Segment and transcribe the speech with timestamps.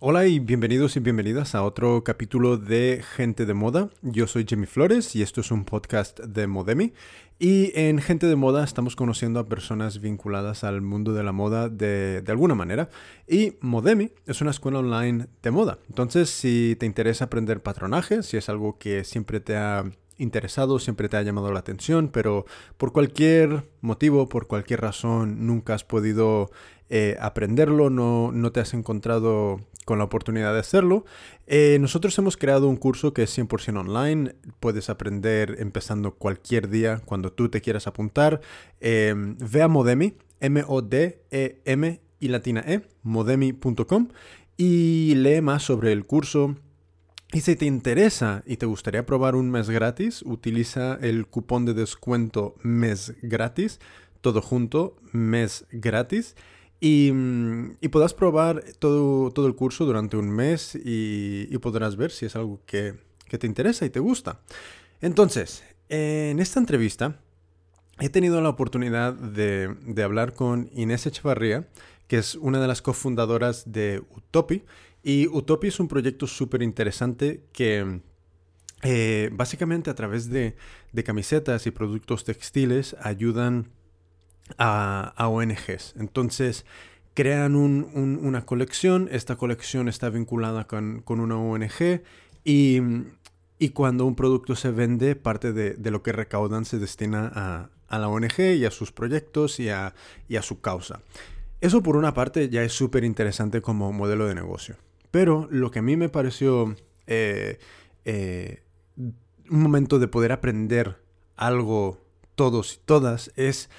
[0.00, 3.90] Hola y bienvenidos y bienvenidas a otro capítulo de Gente de Moda.
[4.00, 6.92] Yo soy Jimmy Flores y esto es un podcast de Modemi.
[7.40, 11.68] Y en Gente de Moda estamos conociendo a personas vinculadas al mundo de la moda
[11.68, 12.90] de, de, alguna manera.
[13.26, 15.80] Y Modemi es una escuela online de moda.
[15.88, 19.82] Entonces, si te interesa aprender patronaje, si es algo que siempre te ha
[20.16, 22.44] interesado, siempre te ha llamado la atención, pero
[22.76, 26.50] por cualquier motivo, por cualquier razón, nunca has podido
[26.90, 31.04] eh, aprenderlo, no, no, te has encontrado con la oportunidad de hacerlo.
[31.46, 37.00] Eh, nosotros hemos creado un curso que es 100% online, puedes aprender empezando cualquier día
[37.04, 38.40] cuando tú te quieras apuntar.
[38.80, 44.08] Eh, ve a Modemi, M-O-D-E-M y latina E, modemi.com
[44.56, 46.56] y lee más sobre el curso,
[47.32, 51.74] y si te interesa y te gustaría probar un mes gratis, utiliza el cupón de
[51.74, 53.80] descuento mes gratis,
[54.22, 56.36] todo junto, mes gratis.
[56.80, 57.12] Y,
[57.88, 62.60] podrás probar todo, todo, el curso durante un mes y, podrás ver si es algo
[62.66, 62.94] que,
[63.28, 64.40] te interesa y te gusta.
[65.00, 67.20] Entonces, en esta entrevista
[67.98, 71.68] he tenido la oportunidad de, de hablar con Inés Echevarría,
[72.06, 74.64] que es una de las cofundadoras de Utopi
[75.02, 78.00] y Utopia es un proyecto súper interesante que
[78.82, 80.56] eh, básicamente a través de,
[81.04, 83.70] camisetas y productos textiles ayudan
[84.56, 85.94] a, ONGs.
[85.98, 86.64] Entonces
[87.14, 92.02] crean una colección, esta colección está vinculada con, una ONG
[92.44, 92.80] y,
[93.72, 98.38] cuando un producto se vende, parte de, lo que recaudan se destina a, la ONG
[98.56, 99.94] y a sus proyectos y a,
[100.28, 101.00] y a su causa.
[101.60, 104.76] Eso por una parte ya es súper interesante como modelo de negocio.
[105.10, 106.76] Pero lo que a mí me pareció
[107.06, 107.58] eh,
[108.04, 108.62] eh,
[108.96, 111.02] un momento de poder aprender
[111.36, 112.04] algo
[112.34, 113.70] todos y todas es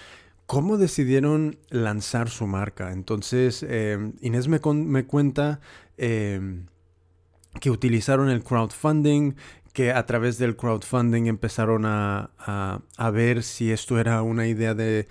[0.49, 2.91] cómo decidieron lanzar su marca.
[2.91, 5.59] Entonces, eh, Inés me, cuenta
[5.95, 9.35] que utilizaron el crowdfunding,
[9.73, 12.31] que a través del crowdfunding empezaron a,
[13.13, 15.07] ver si esto era una idea de,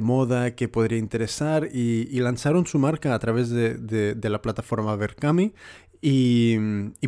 [0.00, 5.52] moda que podría interesar y, lanzaron su marca a través de, la plataforma Verkami
[6.00, 6.58] y,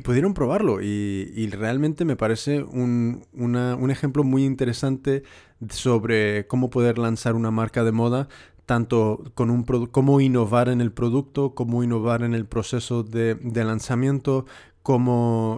[0.00, 5.22] pudieron probarlo y, realmente me parece un, un ejemplo muy interesante
[5.70, 8.28] sobre cómo poder lanzar una marca de moda
[8.68, 14.44] tanto con un cómo innovar en el producto, cómo innovar en el proceso de, lanzamiento,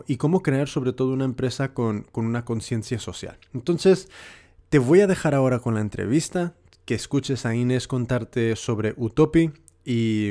[0.06, 3.36] y cómo crear sobre todo una empresa con, una conciencia social.
[3.52, 4.08] Entonces,
[4.68, 6.54] te voy a dejar ahora con la entrevista,
[6.84, 9.50] que escuches a Inés contarte sobre Utopi
[9.84, 10.30] y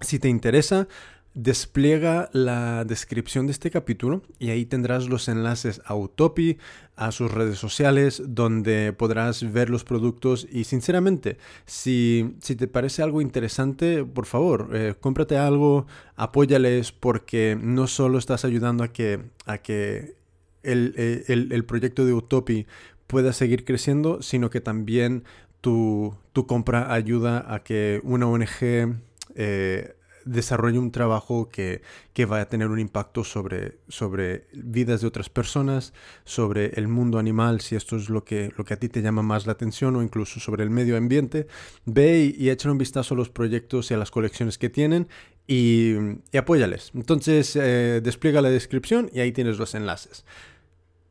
[0.00, 0.88] si te interesa,
[1.34, 6.58] despliega la descripción de este capítulo y ahí tendrás los enlaces a Utopi,
[6.94, 10.46] a sus redes sociales, donde podrás ver los productos.
[10.50, 11.36] Y sinceramente,
[11.66, 18.44] si, te parece algo interesante, por favor, eh, cómprate algo, apóyales porque no solo estás
[18.44, 20.14] ayudando a que, a que
[20.62, 22.66] el, proyecto de Utopi
[23.08, 25.24] pueda seguir creciendo, sino que también
[25.60, 28.98] tu, tu compra ayuda a que una ONG
[29.34, 29.94] eh,
[30.24, 35.28] desarrolle un trabajo que, que vaya a tener un impacto sobre, sobre vidas de otras
[35.28, 35.92] personas,
[36.24, 39.22] sobre el mundo animal, si esto es lo que, lo que a ti te llama
[39.22, 41.46] más la atención, o incluso sobre el medio ambiente,
[41.84, 45.08] ve y, echa un vistazo a los proyectos y a las colecciones que tienen
[45.46, 45.94] y,
[46.32, 46.90] y apóyales.
[46.94, 50.24] Entonces, eh, despliega la descripción y ahí tienes los enlaces.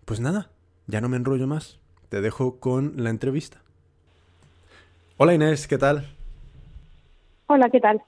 [0.06, 0.50] Pues nada,
[0.88, 1.80] ya no me enrollo más.
[2.10, 3.62] Te dejo con la entrevista.
[5.18, 6.08] Hola Inés, ¿qué tal?
[7.48, 8.02] Hola, ¿qué tal?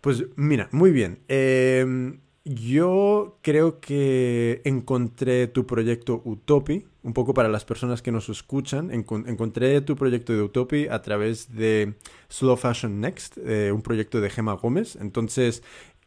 [0.00, 1.20] Pues mira, muy bien.
[1.28, 8.28] Em, yo creo que encontré tu proyecto Utopi, un poco para las personas que nos
[8.28, 11.94] escuchan, encontré tu proyecto de Utopi a través de
[12.28, 14.96] Slow Fashion Next, eh, un proyecto de Gemma Gómez.
[15.00, 15.64] Entonces,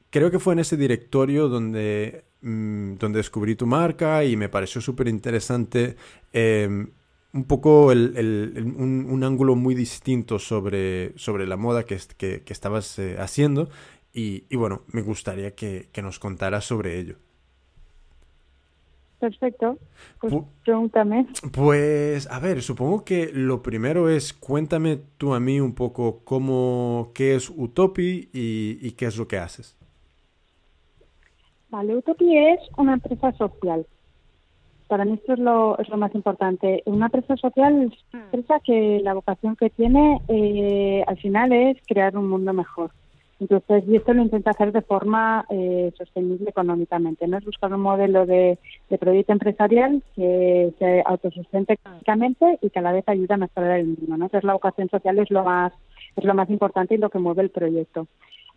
[0.10, 4.82] creo que fue en ese directorio donde, mm, donde descubrí tu marca y me pareció
[4.82, 5.98] súper interesante
[6.32, 6.92] em,
[7.34, 13.18] un poco el, un, ángulo muy distinto sobre, sobre la moda que, que, estabas eh,
[13.20, 13.70] haciendo
[14.12, 17.16] y, bueno, me gustaría que, nos contaras sobre ello.
[19.20, 19.78] Perfecto.
[20.20, 20.34] Pues
[20.64, 21.28] pregúntame.
[21.52, 27.12] Pues, a ver, supongo que lo primero es cuéntame tú a mí un poco cómo,
[27.14, 29.78] qué es Utopi y, y qué es lo que haces.
[31.70, 33.86] Vale, Utopi es una empresa social
[34.90, 36.82] para mí esto es lo, es lo más importante.
[36.86, 41.78] Una empresa social es una empresa que la vocación que tiene eh, al final es
[41.88, 42.92] crear un mundo mejor.
[43.40, 47.38] Entonces, y esto lo intenta hacer de forma eh, sostenible económicamente, ¿no?
[47.38, 48.58] Es buscar un modelo de,
[49.00, 53.86] proyecto empresarial que se autosustente económicamente y que a la vez ayude a mejorar el
[53.86, 54.26] mundo, ¿no?
[54.26, 55.72] Entonces, la vocación social es lo más,
[56.18, 58.08] es lo más importante y lo que mueve el proyecto.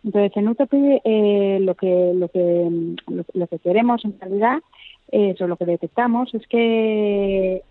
[0.03, 2.95] Entonces, en Utopy eh, lo, que, lo, que,
[3.33, 4.57] lo, que queremos en realidad,
[5.13, 7.61] es, o lo que detectamos, es que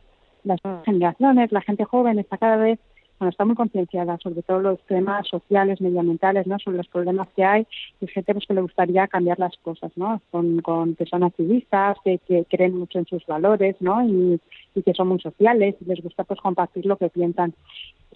[0.45, 2.79] las generaciones, la gente joven está cada vez
[3.23, 6.59] bueno, está muy concienciada sobre todo los temas sociales, medioambientales, ¿no?
[6.59, 7.67] sobre los problemas que hay
[8.01, 10.21] y gente pues, que le gustaría cambiar las cosas, ¿no?
[10.33, 14.05] con, con personas activistas que, que creen mucho en sus valores ¿no?
[14.05, 14.41] y,
[14.75, 17.55] y que son muy sociales y les gusta pues compartir lo que piensan.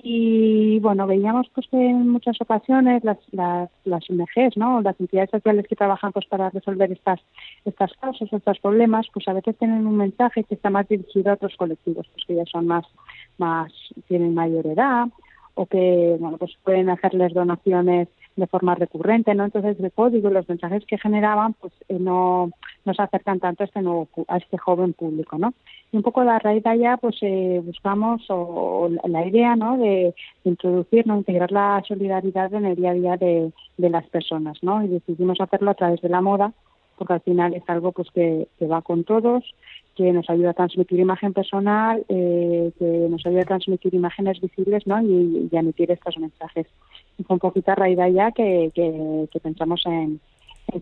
[0.02, 4.80] Y bueno, veíamos pues en muchas ocasiones las, las, las ONGs, ¿no?
[4.82, 7.20] las entidades sociales que trabajan pues para resolver estas,
[7.64, 11.34] estas causas, estos problemas, pues a veces tienen un mensaje que está más dirigido a
[11.34, 12.84] otros colectivos, pues que ya son más
[13.38, 13.72] más
[14.08, 15.08] tienen mayor edad
[15.56, 20.48] o que bueno pues pueden hacerles donaciones de forma recurrente no entonces el código los
[20.48, 22.50] mensajes que generaban pues eh, no
[22.84, 25.54] no se acercan tanto a este nuevo a este joven público no
[25.90, 30.14] y un poco la raíz de allá pues eh, buscamos o, la idea no de,
[30.44, 34.84] introducir no integrar la solidaridad en el día a día de, de las personas no
[34.84, 36.52] y decidimos hacerlo a través de la moda
[36.98, 39.42] porque al final es algo pues que, que va con todos
[39.96, 44.86] que nos ayuda a transmitir imagen personal, eh, que nos ayuda a transmitir imágenes visibles
[44.86, 45.00] ¿no?
[45.02, 46.66] y, y, emitir estos mensajes.
[47.18, 50.20] Y fue un poquito a raíz de allá que, que, pensamos en,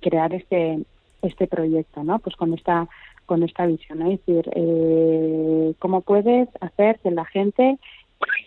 [0.01, 0.81] crear este
[1.23, 2.19] este proyecto, ¿no?
[2.19, 2.87] Pues con esta
[3.25, 7.79] con esta visión, es decir, eh, cómo puedes hacer que la gente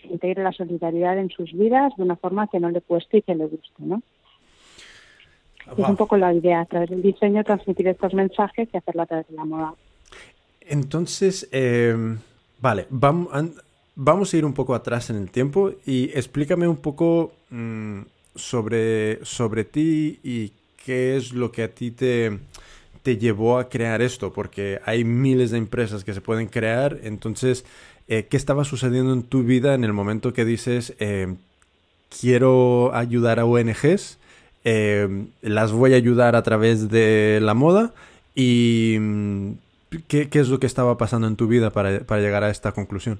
[0.04, 3.34] integre la solidaridad en sus vidas de una forma que no le cueste y que
[3.34, 4.02] le guste, ¿no?
[5.76, 9.06] Es un poco la idea, a través del diseño, transmitir estos mensajes y hacerlo a
[9.06, 9.74] través de la moda.
[10.68, 12.18] Entonces, em,
[12.60, 18.00] vale, vamos, a ir un poco atrás en el tiempo y explícame un poco mm,
[18.34, 20.52] sobre, sobre ti y
[20.84, 22.38] qué es lo que a ti te,
[23.02, 27.64] te llevó a crear esto, porque hay miles de empresas que se pueden crear, entonces,
[28.06, 31.36] eh, ¿qué estaba sucediendo en tu vida en el momento que dices, em,
[32.20, 34.18] quiero ayudar a ONGs,
[34.64, 37.94] em, las voy a ayudar a través de la moda
[38.34, 39.52] y mm,
[40.08, 42.72] ¿Qué, ¿Qué, es lo que estaba pasando en tu vida para, para llegar a esta
[42.72, 43.18] conclusión?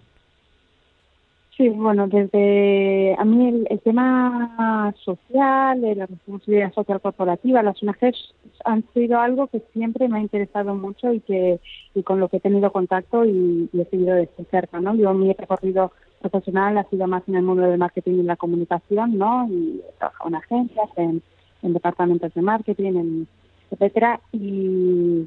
[1.58, 8.32] Sí, bueno, desde a mí el, tema social, de la responsabilidad social corporativa, las ONGs
[8.64, 11.58] han sido algo que siempre me ha interesado mucho y que
[11.96, 14.94] y con lo que he tenido contacto y, he seguido desde cerca, ¿no?
[14.94, 19.18] Yo mi recorrido profesional ha sido más en el mundo del marketing y la comunicación,
[19.18, 19.48] ¿no?
[19.50, 21.22] Y he trabajado en agencias, en,
[21.62, 23.28] en departamentos de marketing, en,
[23.72, 25.26] etcétera, y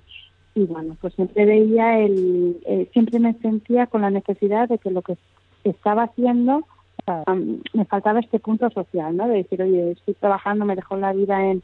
[0.53, 4.91] y bueno, pues siempre veía el, eh, siempre me sentía con la necesidad de que
[4.91, 5.17] lo que
[5.63, 6.65] estaba haciendo
[7.73, 9.27] me faltaba este punto social, ¿no?
[9.27, 11.63] De decir, oye, estoy trabajando, me dejo la vida en,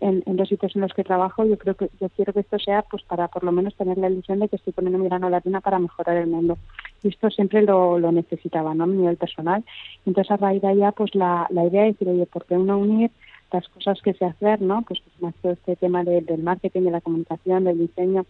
[0.00, 2.82] en, los sitios en los que trabajo, yo creo que yo quiero que esto sea,
[2.82, 5.60] pues para por lo menos tener la ilusión de que estoy poniendo mi grano latina
[5.60, 6.58] para mejorar el mundo.
[7.02, 8.84] Y esto siempre lo, lo necesitaba, ¿no?
[8.84, 9.64] A nivel personal.
[10.06, 12.78] Entonces a raíz de allá, pues la, la idea de decir, oye, ¿por qué uno
[12.78, 13.10] unir
[13.52, 14.82] las cosas que se hacer, ¿no?
[14.82, 18.24] Pues, más todo este tema del marketing, de la comunicación, del diseño,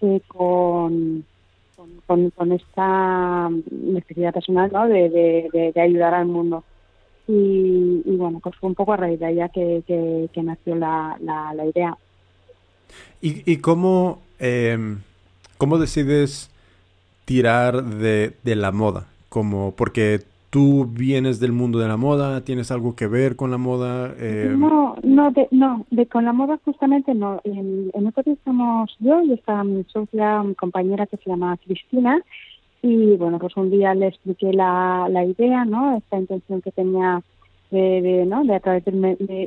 [0.00, 1.24] eh, con,
[2.06, 4.88] con, esta necesidad personal, ¿no?
[4.88, 6.64] De, de, ayudar al mundo.
[7.26, 11.66] Y, bueno, pues fue un poco a raíz de allá que, que, nació la, la,
[11.66, 11.96] idea.
[13.20, 15.00] ¿Y, y cómo, em,
[15.58, 16.50] cómo decides
[17.24, 19.06] tirar de, de la moda?
[19.28, 22.42] Como, porque ¿Tú vienes del mundo de la moda?
[22.42, 24.14] ¿Tienes algo que ver con la moda?
[24.18, 24.54] Eh...
[24.56, 27.40] No, no, de, no, de con la moda justamente no.
[27.44, 32.18] En, en estamos yo y está mi socia, mi compañera que se llama Cristina.
[32.80, 35.96] Y bueno, pues un día le expliqué la, la idea, ¿no?
[35.98, 37.22] Esta intención que tenía
[37.70, 38.44] de, de, ¿no?
[38.44, 39.00] de a través del,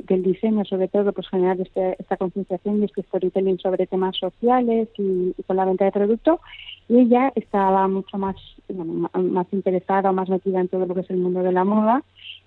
[0.06, 4.88] del, diseño, sobre todo, pues generar este, esta concienciación y este storytelling sobre temas sociales
[4.98, 6.40] y, con la venta de producto.
[6.88, 8.36] Y ella estaba mucho más,
[8.68, 12.02] más interesada o más metida en todo lo que es el mundo de la moda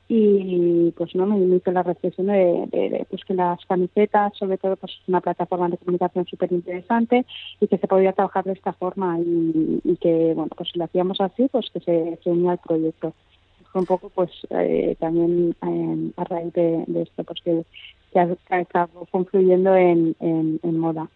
[0.08, 4.76] y pues no me hizo la reflexión de, de, pues que las camisetas sobre todo
[4.76, 7.26] pues una plataforma de comunicación súper interesante
[7.60, 10.86] y que se podía trabajar de esta forma y, y, que bueno pues si lo
[10.86, 13.14] hacíamos así pues que se, se unía al proyecto
[13.80, 17.66] un poco pues eh, también eh, a raíz de, esto pues que,
[18.14, 18.66] que,
[19.12, 21.10] confluyendo en, en, moda.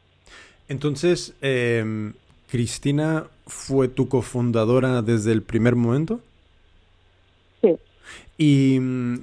[0.67, 2.11] Entonces eh,
[2.49, 6.19] Cristina fue tu cofundadora desde el primer momento
[7.61, 7.75] sí.
[8.37, 9.15] Y mm,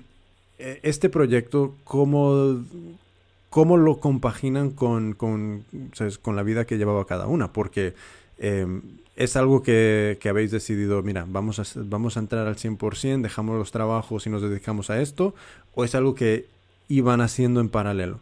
[0.58, 2.64] e, este proyecto cómo
[3.50, 5.64] cómo lo compaginan con con,
[6.22, 7.94] con la vida que llevaba cada una porque
[8.38, 8.82] Em,
[9.16, 13.72] ¿Es algo que, habéis decidido, mira, vamos a, vamos a entrar al 100%, dejamos los
[13.72, 15.34] trabajos y nos dedicamos a esto?
[15.74, 16.44] ¿O es algo que
[16.88, 18.20] iban haciendo en paralelo?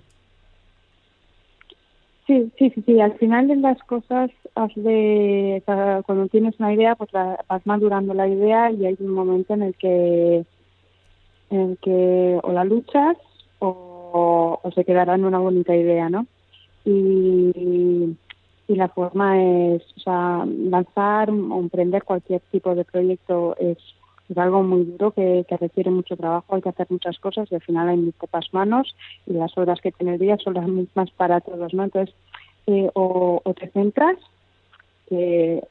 [2.29, 3.01] Sí, sí, sí, sí.
[3.01, 4.31] Al final de las cosas,
[4.77, 5.63] de,
[6.07, 9.75] cuando tienes una idea, pues vas madurando la idea y hay un momento en el
[9.75, 10.45] que,
[11.51, 13.17] en el que o la luchas
[13.59, 16.27] o o, se quedará en una bonita idea, ¿no?
[16.85, 18.17] Y,
[18.67, 23.79] y la forma es, o sea, lanzar o emprender cualquier tipo de proyecto es,
[24.37, 27.89] algo muy duro que, requiere mucho trabajo, hay que hacer muchas cosas y al final
[27.89, 31.41] hay muy pocas manos y las horas que tiene el día son las mismas para
[31.41, 31.85] todos, ¿no?
[31.85, 32.15] Entonces,
[32.67, 34.17] eh, o, o, te centras,
[35.09, 35.63] que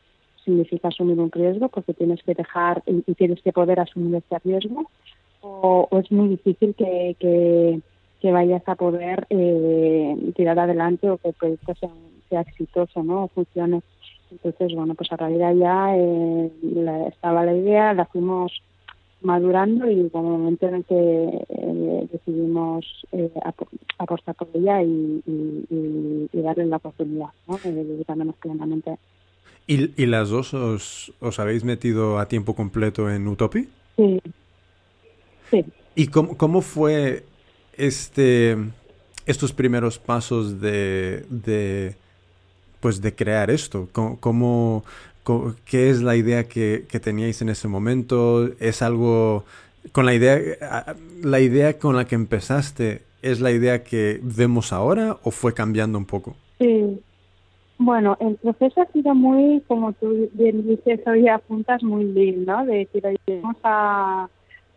[0.45, 4.85] significa asumir un riesgo porque tienes que dejar y, tienes que poder asumir este riesgo,
[5.41, 7.81] o, o es muy difícil que, que,
[8.21, 11.89] que vayas a poder eh, tirar adelante o que el proyecto sea,
[12.33, 13.25] sea exitoso, ¿no?
[13.25, 13.81] O funcione.
[14.31, 18.51] Entonces, bueno, pues a raíz de allá eh, la, estaba la idea, la fuimos
[19.21, 20.95] madurando y como momento en el que
[21.47, 23.31] eh, decidimos eh,
[23.99, 27.57] apostar por ella y, y, y, darle la oportunidad, ¿no?
[27.63, 28.97] Dedicándonos plenamente.
[29.67, 33.69] ¿Y, ¿Y, las dos os, os, habéis metido a tiempo completo en Utopi?
[33.95, 34.21] Sí.
[35.51, 35.65] Sí.
[35.95, 37.23] ¿Y cómo, cómo fue
[37.77, 38.57] este
[39.25, 41.95] estos primeros pasos de, de
[42.83, 43.87] pues de crear esto?
[43.93, 44.83] ¿Cómo, cómo,
[45.65, 48.49] ¿Qué es la idea que, que, teníais en ese momento?
[48.59, 49.45] ¿Es algo
[49.93, 50.37] con la idea,
[51.21, 55.97] la idea con la que empezaste, es la idea que vemos ahora o fue cambiando
[55.97, 56.35] un poco?
[56.59, 56.99] Sí.
[57.77, 62.65] Bueno, el proceso ha sido muy, como tú bien dices, hoy apuntas muy bien, ¿no?
[62.65, 63.01] De decir,
[63.41, 64.27] vamos a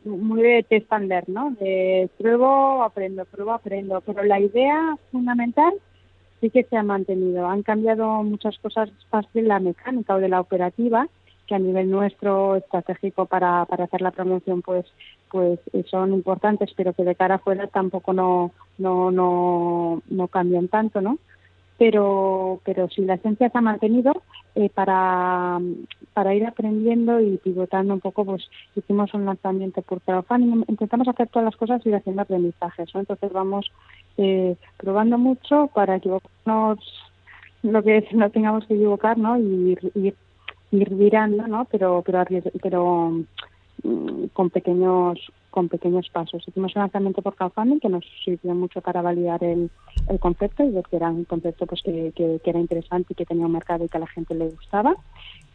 [0.04, 0.92] muy de test
[1.26, 1.56] ¿no?
[1.58, 4.00] De pruebo, aprendo, pruebo, aprendo.
[4.00, 5.74] Pero la idea fundamental
[6.40, 7.46] sí que se ha mantenido.
[7.46, 11.08] Han cambiado muchas cosas más de la mecánica o de la operativa,
[11.46, 14.86] que a nivel nuestro estratégico para, para hacer la promoción pues
[15.30, 15.58] pues
[15.90, 21.18] son importantes, pero que de cara afuera tampoco no no no no cambian tanto, ¿no?
[21.78, 24.22] Pero pero si la esencia se ha mantenido
[24.54, 25.60] eh, para
[26.14, 31.28] para ir aprendiendo y pivotando un poco, pues hicimos un lanzamiento por crowdfunding, intentamos hacer
[31.28, 33.00] todas las cosas y ir haciendo aprendizajes, ¿no?
[33.00, 33.70] Entonces vamos
[34.16, 36.78] eh, probando mucho para equivocarnos
[37.62, 39.38] lo que no tengamos que equivocar, ¿no?
[39.38, 40.14] Y ir, ir,
[40.70, 41.66] ir virando, ¿no?
[41.66, 42.24] Pero, pero,
[42.62, 43.10] pero
[43.82, 45.18] mm, con pequeños
[45.56, 46.46] con pequeños pasos.
[46.46, 49.70] Hicimos un lanzamiento por crowdfunding que nos sirvió mucho para validar el,
[50.06, 53.14] el concepto y ver que era un concepto pues que, que, que, era interesante y
[53.14, 54.94] que tenía un mercado y que a la gente le gustaba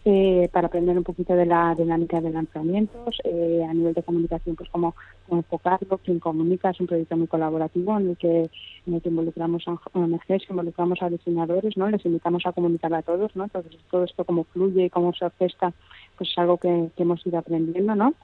[0.03, 4.55] eh, para aprender un poquito de la dinámica de lanzamientos, eh, a nivel de comunicación,
[4.55, 4.95] pues cómo,
[5.29, 8.49] enfocarlo, quién comunica, es un proyecto muy colaborativo en el que,
[8.87, 11.87] en el que involucramos a ONGs, involucramos a diseñadores, ¿no?
[11.91, 13.43] Les invitamos a comunicar a todos, ¿no?
[13.43, 15.71] Entonces todo esto cómo fluye y cómo se orquesta,
[16.17, 18.15] pues es algo que, que hemos ido aprendiendo, ¿no?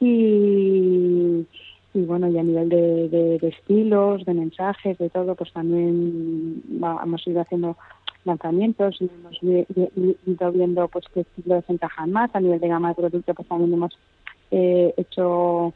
[0.00, 1.46] Y,
[1.92, 6.62] y bueno, y a nivel de, de, estilos, de mensajes, de todo, pues también
[7.02, 7.76] hemos ido haciendo
[8.24, 12.34] lanzamientos y hemos ido viendo pues qué estilos encajan más.
[12.34, 13.96] A nivel de gama de producto pues también hemos
[14.50, 15.74] eh, hecho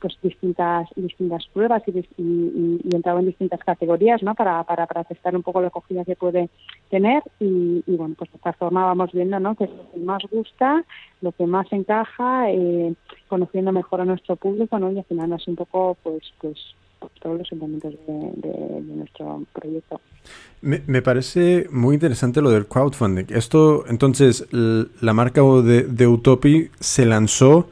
[0.00, 5.04] pues distintas distintas pruebas y, y, y, entrado en distintas categorías no para, para, para
[5.04, 6.50] testar un poco la acogida que puede
[6.90, 9.98] tener y, y bueno pues de esta forma vamos viendo no que es lo que
[10.00, 10.84] más gusta
[11.20, 12.94] lo que más encaja eh,
[13.28, 16.58] conociendo mejor a nuestro público no y al final un poco pues pues
[17.20, 20.00] todos los elementos de, de, de nuestro proyecto.
[20.60, 23.26] Me, me, parece muy interesante lo del crowdfunding.
[23.28, 27.68] Esto, entonces, la marca de, de Utopi se lanzó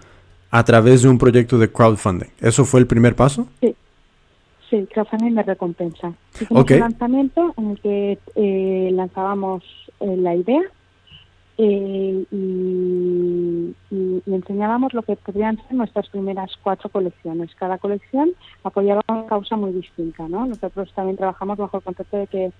[0.50, 2.30] a través de un proyecto de crowdfunding.
[2.40, 3.48] ¿Eso fue el primer paso?
[3.60, 3.74] Sí.
[4.70, 6.12] Sí, crowdfunding de recompensa.
[6.34, 6.76] Hicimos okay.
[6.76, 9.62] un lanzamiento en el que eh, lanzábamos
[10.00, 10.62] eh, la idea
[11.58, 12.36] eh, y,
[13.90, 17.54] y, y, enseñábamos lo que podrían ser nuestras primeras cuatro colecciones.
[17.54, 18.32] Cada colección
[18.64, 20.46] apoyaba una causa muy distinta, ¿no?
[20.46, 22.52] Nosotros también trabajamos bajo el concepto de que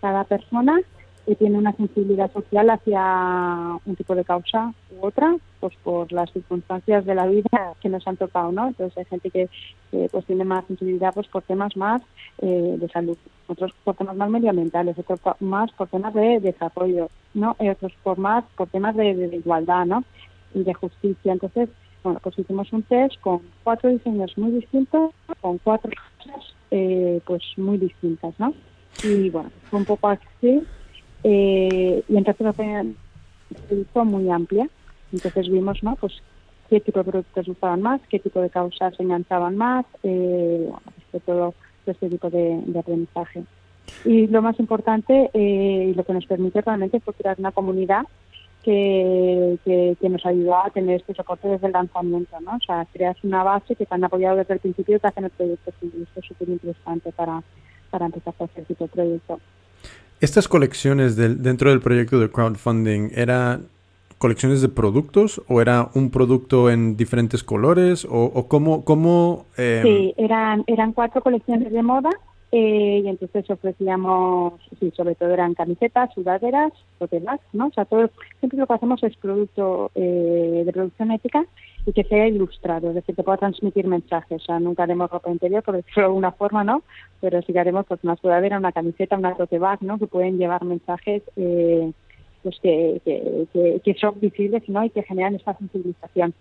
[0.00, 0.80] cada persona
[1.28, 6.32] eh, tiene una sensibilidad social hacia un tipo de causa u otra, pues por las
[6.32, 8.68] circunstancias de la vida que nos han tocado, ¿no?
[8.68, 9.50] Entonces hay gente que
[9.92, 12.00] eh, pues tiene más sensibilidad pues por temas más
[12.38, 17.56] eh, de salud, otros por temas más medioambientales, otros más por temas de desarrollo, ¿no?
[17.60, 20.04] Y otros por más por temas de, de igualdad, ¿no?
[20.54, 21.34] Y de justicia.
[21.34, 21.68] Entonces,
[22.02, 27.42] bueno, pues hicimos un test con cuatro diseños muy distintos, con cuatro cosas eh, pues
[27.58, 28.54] muy distintas, ¿no?
[29.04, 30.64] Y bueno, fue un poco así
[31.24, 34.68] eh, y entonces se hizo muy amplia.
[35.12, 35.96] Entonces vimos, ¿no?
[35.96, 36.20] Pues
[36.68, 40.82] qué tipo de productos gustaban más, qué tipo de causas se enganchaban más, eh, bueno,
[40.98, 41.54] este, todo,
[41.86, 43.44] este tipo de, aprendizaje.
[44.04, 48.02] Y lo más importante eh, y lo que nos permite realmente fue crear una comunidad
[48.62, 52.56] que, que, nos ayudó a tener este soporte desde el lanzamiento, ¿no?
[52.56, 55.24] O sea, creas una base que te han apoyado desde el principio y te hacen
[55.24, 55.72] el proyecto.
[55.80, 57.42] Y esto es súper interesante para,
[57.88, 59.40] para empezar hacer este tipo de proyecto.
[60.20, 63.60] Estas colecciones del, dentro del proyecto de crowdfunding era
[64.18, 68.84] colecciones de productos o era un producto en diferentes colores o, o cómo...
[68.84, 72.10] cómo em, Sí, eran, eran cuatro colecciones de moda
[72.50, 77.66] eh, y entonces ofrecíamos, sí, sobre todo eran camisetas, sudaderas, hotelas, ¿no?
[77.66, 78.10] O sea, todo,
[78.40, 81.44] siempre lo que hacemos es producto eh, de producción ética
[81.88, 84.42] y que sea ilustrado, es decir, que pueda transmitir mensajes.
[84.42, 86.82] O sea, nunca haremos ropa interior, por decirlo de alguna forma, ¿no?
[87.22, 89.98] Pero sí que haremos pues, una sudadera, una camiseta, una tote bag, ¿no?
[89.98, 91.90] Que pueden llevar mensajes eh,
[92.42, 94.84] pues que, que, que, son visibles, ¿no?
[94.84, 96.34] Y que generan esta sensibilización.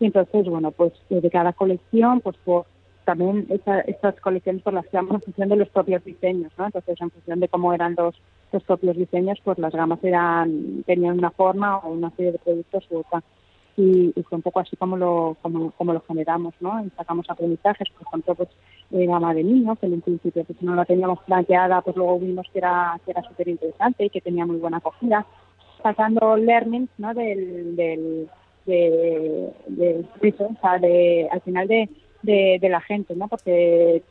[0.00, 2.66] Y entonces, bueno, pues de cada colección, pues por
[3.06, 6.66] también estas colecciones por las que en función de los propios diseños, ¿no?
[6.66, 8.14] Entonces, en función de cómo eran los,
[8.52, 12.86] los propios diseños, pues las gamas eran tenían una forma o una serie de productos
[12.90, 13.22] u otra.
[13.76, 16.84] Y, fue un poco así como lo como, como lo generamos, ¿no?
[16.84, 18.48] Y sacamos aprendizajes, por ejemplo, pues
[18.90, 22.18] de gama de niños, que en un principio pues no la teníamos planteada, pues luego
[22.18, 25.26] vimos que era que era súper interesante y que tenía muy buena acogida.
[25.82, 27.14] Sacando learnings, ¿no?
[27.14, 28.28] Del, del
[28.66, 30.04] de, de,
[30.38, 31.88] o sea, de, al final de
[32.22, 33.28] de, de la gente, ¿no?
[33.28, 34.02] Porque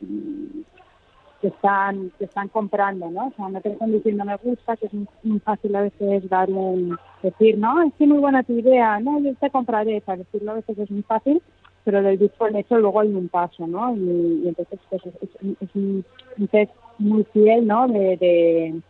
[1.40, 3.28] te están, te están comprando, ¿no?
[3.28, 4.92] O sea, no te están diciendo me gusta, que es
[5.22, 9.20] muy, fácil a veces dar un, decir, no, es que muy buena tu idea, no,
[9.20, 11.42] yo te compraré, para decirlo a veces es muy fácil,
[11.84, 13.96] pero del dicho al hecho luego hay un paso, ¿no?
[13.96, 16.04] Y, entonces pues, es, un,
[16.50, 17.88] test muy fiel, ¿no?
[17.88, 18.80] De, de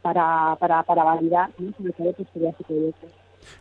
[0.00, 1.72] para, para, para validar, ¿no?
[1.76, 2.94] Sobre todo, pues,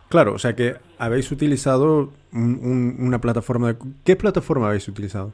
[0.09, 3.73] Claro, o sea que habéis utilizado una plataforma.
[3.73, 5.33] De, ¿Qué plataforma habéis utilizado?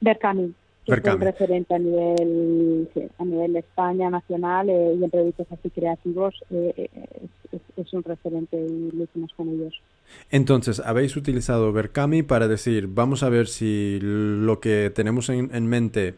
[0.00, 2.88] Berkami, que es un referente a nivel,
[3.18, 6.34] a nivel España, nacional eh, y en proyectos así creativos.
[6.50, 9.74] Eh, eh, es, un referente y lo hicimos con ellos.
[10.30, 16.14] Entonces, habéis utilizado Berkami para decir, vamos a ver si lo que tenemos en mente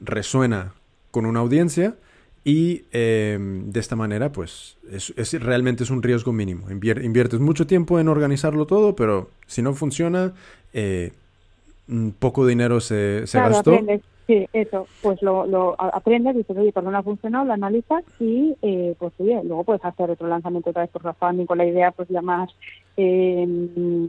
[0.00, 0.74] resuena
[1.12, 1.94] con una audiencia
[2.44, 6.68] y de esta manera, pues, es, realmente es un riesgo mínimo.
[6.70, 10.32] inviertes mucho tiempo en organizarlo todo, pero si no funciona,
[10.72, 11.12] eh,
[12.18, 13.72] poco dinero se, se gastó.
[13.72, 14.02] Aprendes.
[14.26, 18.94] Sí, eso, pues lo, lo aprendes, dices, oye, no ha funcionado, lo analizas y, eh,
[18.98, 22.08] pues, oye, luego puedes hacer otro lanzamiento otra vez por crowdfunding con la idea, pues,
[22.08, 22.48] ya más
[22.96, 24.08] eh,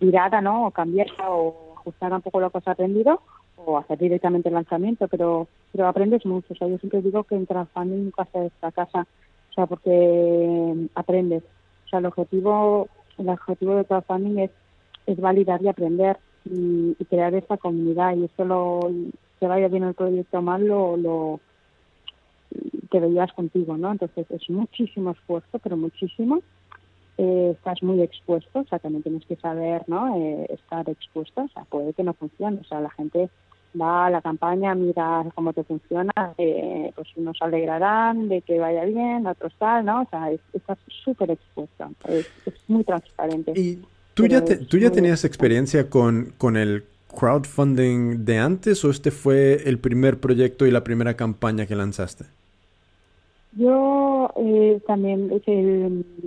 [0.00, 0.68] virada, ¿no?
[0.68, 3.20] O cambiarla o ajustar un poco lo que has aprendido
[3.56, 6.54] o hacer directamente el lanzamiento, pero pero aprendes mucho.
[6.54, 9.06] O sea, yo siempre digo que en crowdfunding nunca se casa,
[9.50, 11.42] o sea, porque aprendes.
[11.86, 14.50] O sea, el objetivo, el objetivo de crowdfunding es,
[15.08, 18.14] es validar y aprender y, crear esta comunidad.
[18.16, 18.90] Y esto lo,
[19.40, 21.40] que vaya bien el proyecto mal, lo, lo
[22.90, 23.92] te veías contigo, ¿no?
[23.92, 26.40] Entonces es muchísimo esfuerzo, pero muchísimo.
[27.16, 30.16] Eh, estás muy expuesto, o sea, también tienes que saber, ¿no?
[30.16, 33.28] Eh, estar expuesto, o sea, puede que no funcione, o sea, la gente
[33.78, 38.84] va a la campaña, mira cómo te funciona, eh, pues unos alegrarán de que vaya
[38.84, 40.02] bien, otros tal, ¿no?
[40.02, 42.30] O sea, estás súper expuesto, es,
[42.68, 43.52] muy transparente.
[43.56, 43.82] ¿Y
[44.18, 46.84] tú ya, tú ya tenías experiencia con, con el
[47.16, 52.24] crowdfunding de antes o este fue el primer proyecto y la primera campaña que lanzaste?
[53.52, 55.30] Yo eh, también,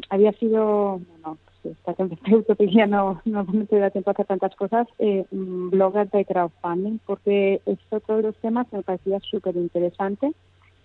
[0.09, 1.37] había sido, bueno,
[1.69, 5.69] hasta que empecé Utopía no, no me da tiempo a hacer tantas cosas, eh, mm,
[5.71, 10.31] blogger de crowdfunding, porque esto, todos los temas me parecía súper interesante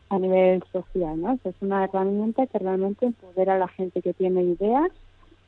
[0.08, 1.38] a nivel social, ¿no?
[1.44, 4.90] Es una herramienta que realmente empodera a la gente que tiene ideas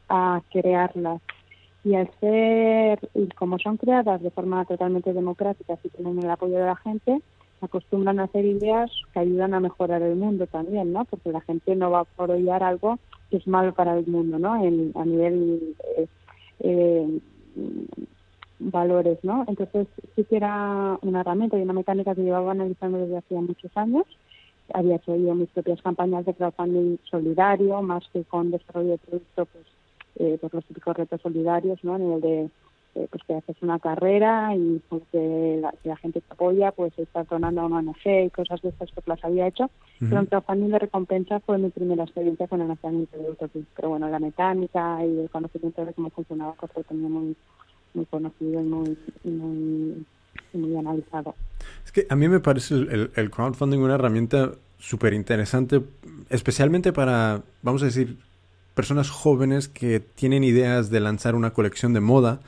[0.09, 1.21] a crearlas.
[1.89, 6.59] Y al ser, y como son creadas de forma totalmente democrática, y tienen el apoyo
[6.59, 7.23] de la gente,
[7.63, 11.07] acostumbran a hacer ideas que ayudan a mejorar el mundo también, ¿no?
[11.07, 12.99] Porque la gente no va a apoyar algo
[13.31, 14.63] que es malo para el mundo, ¿no?
[14.63, 16.07] En, a nivel eh,
[16.61, 17.21] eh,
[18.59, 19.47] valores, ¿no?
[19.49, 23.75] Entonces sí que era una herramienta y una mecánica que llevaba analizando desde hacía muchos
[23.79, 24.05] años.
[24.75, 29.47] Había hecho yo mis propias campañas de crowdfunding solidario, más que con desarrollo de producto,
[29.47, 29.78] pues,
[30.17, 31.95] eh, pues los típicos retos solidarios, ¿no?
[31.95, 32.51] A nivel de
[33.11, 37.61] pues que haces una carrera y pues que la, gente te apoya, pues estás donando
[37.61, 39.71] a una ONG y cosas de estas que las había hecho.
[40.01, 43.63] Pero un crowdfunding de recompensa fue mi primera experiencia con el lanzamiento de Utopia.
[43.77, 47.37] Pero bueno, la mecánica y el conocimiento de cómo funcionaba, pues lo tenía muy,
[47.95, 50.07] muy conocido y muy, muy,
[50.55, 51.35] muy analizado.
[51.85, 55.83] Es que a mí me parece el, el crowdfunding una herramienta súper interesante,
[56.31, 58.17] especialmente para, vamos a decir,
[58.79, 62.39] personas jóvenes que tienen ideas de lanzar una colección de moda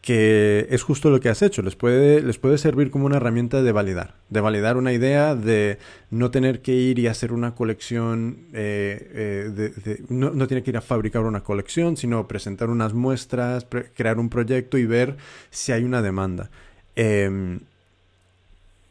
[0.00, 1.60] que es justo lo que has hecho.
[1.62, 5.78] Les puede, les puede servir como una herramienta de validar, de validar una idea, de
[6.12, 9.50] no tener que ir y hacer una colección, eh,
[9.84, 14.20] eh, no, no, tiene que ir a fabricar una colección, sino presentar unas muestras, crear
[14.20, 15.16] un proyecto y ver
[15.50, 16.48] si hay una demanda.
[16.94, 17.58] Em,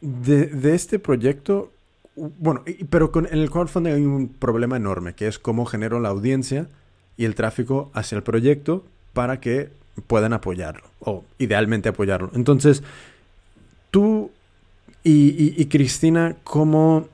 [0.02, 1.72] de, este proyecto,
[2.16, 6.08] bueno, pero con, en el crowdfunding hay un problema enorme, que es cómo genero la
[6.08, 6.68] audiencia
[7.16, 9.70] y el tráfico hacia el proyecto para que
[10.06, 12.30] puedan apoyarlo, o idealmente apoyarlo.
[12.34, 12.82] Entonces,
[13.90, 14.30] tú
[15.04, 17.06] y, Cristina, ¿cómo,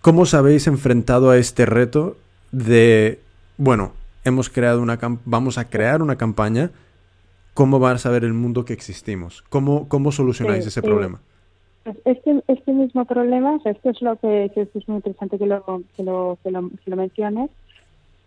[0.00, 2.16] ¿cómo os habéis enfrentado a este reto
[2.50, 3.20] de,
[3.58, 3.92] bueno,
[4.24, 6.70] hemos creado una vamos a crear una campaña,
[7.52, 9.44] ¿cómo va a saber el mundo que existimos?
[9.50, 11.20] ¿Cómo, cómo solucionáis ese problema?
[11.84, 16.02] Pues este, este mismo problema, esto es lo que, es muy interesante que lo, que
[16.02, 17.50] lo, que lo, que lo menciones,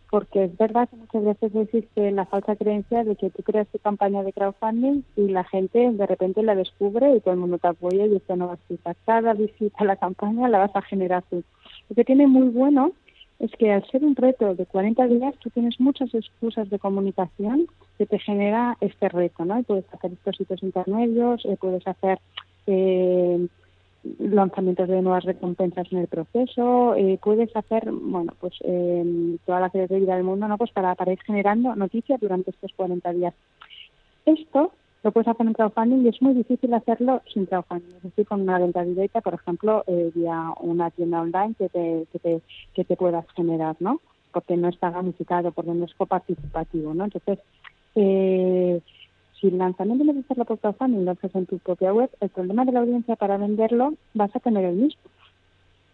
[0.10, 3.80] porque es verdad que muchas veces existe la falsa creencia de que tú creas tu
[3.80, 7.67] campaña de crowdfunding y la gente de repente la descubre y todo el mundo te
[7.67, 10.82] apoya y esto no va a ser Cada visita a la campaña la vas a
[10.84, 11.43] generar tú.
[11.89, 12.91] Lo que tiene muy bueno
[13.39, 17.67] es que al ser un reto de 40 días tú tienes muchas excusas de comunicación
[17.98, 19.60] que te genera este reto, ¿no?
[19.60, 22.20] Y puedes hacer estos sitios intermedios, eh, puedes hacer
[22.67, 23.47] eh,
[24.19, 29.69] lanzamientos de nuevas recompensas en el proceso, eh, puedes hacer, bueno, pues eh, toda la
[29.69, 30.58] creatividad del mundo, ¿no?
[30.58, 33.34] Pues para, para ir generando noticias durante estos 40 días.
[34.25, 34.71] Esto
[35.03, 38.41] lo puedes hacer en crowdfunding y es muy difícil hacerlo sin crowdfunding, es decir, con
[38.41, 42.41] una venta directa, por ejemplo, eh, vía una tienda online que te, que te,
[42.73, 44.01] que te puedas generar, ¿no?
[44.32, 47.06] Porque no está gamificado, porque no es coparticipativo, ¿no?
[47.06, 47.39] Entonces,
[47.95, 48.82] eh,
[49.39, 52.65] si el lanzamiento de hacerlo por crowdfunding lo haces en tu propia web, el problema
[52.65, 55.02] de la audiencia para venderlo vas a tener el mismo.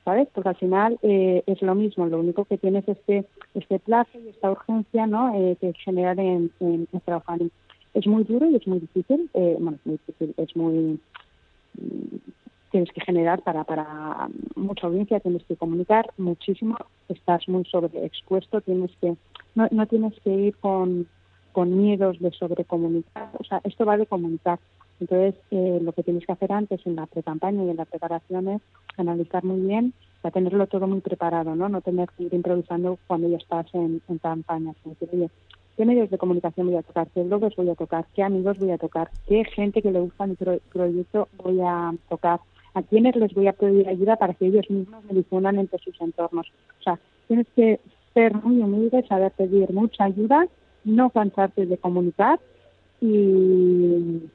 [0.05, 0.27] ¿Sabes?
[0.33, 4.29] Porque al final eh, es lo mismo, lo único que tienes este este plazo y
[4.29, 5.33] esta urgencia ¿no?
[5.33, 7.49] Eh, que generar en, en, crowdfunding.
[7.93, 10.99] Es muy duro y es muy difícil, eh, bueno, es muy difícil, es muy
[11.75, 12.17] mm,
[12.71, 16.75] tienes que generar para, para mucha audiencia, tienes que comunicar muchísimo,
[17.07, 19.15] estás muy sobreexpuesto, tienes que,
[19.53, 21.07] no, no tienes que ir con,
[21.53, 23.29] con miedos de sobrecomunicar.
[23.39, 24.59] O sea, esto va de comunicar.
[24.99, 28.49] Entonces, eh, lo que tienes que hacer antes en la pre-campaña y en la preparación
[28.49, 28.61] es
[28.97, 31.69] analizar muy bien, para tenerlo todo muy preparado, ¿no?
[31.69, 34.73] No tener que ir improvisando cuando ya estás en, en campaña.
[34.85, 35.29] decir, oye,
[35.75, 37.07] ¿qué medios de comunicación voy a tocar?
[37.13, 38.05] ¿Qué blogs voy a tocar?
[38.15, 39.09] ¿Qué amigos voy a tocar?
[39.27, 42.39] ¿Qué gente que le gusta mi proyecto voy a tocar?
[42.73, 45.99] ¿A quiénes les voy a pedir ayuda para que ellos mismos me difundan entre sus
[46.01, 46.47] entornos?
[46.79, 47.79] O sea, tienes que
[48.13, 50.47] ser muy humilde, saber pedir mucha ayuda
[50.83, 52.39] no cansarte de comunicar
[53.01, 54.29] y,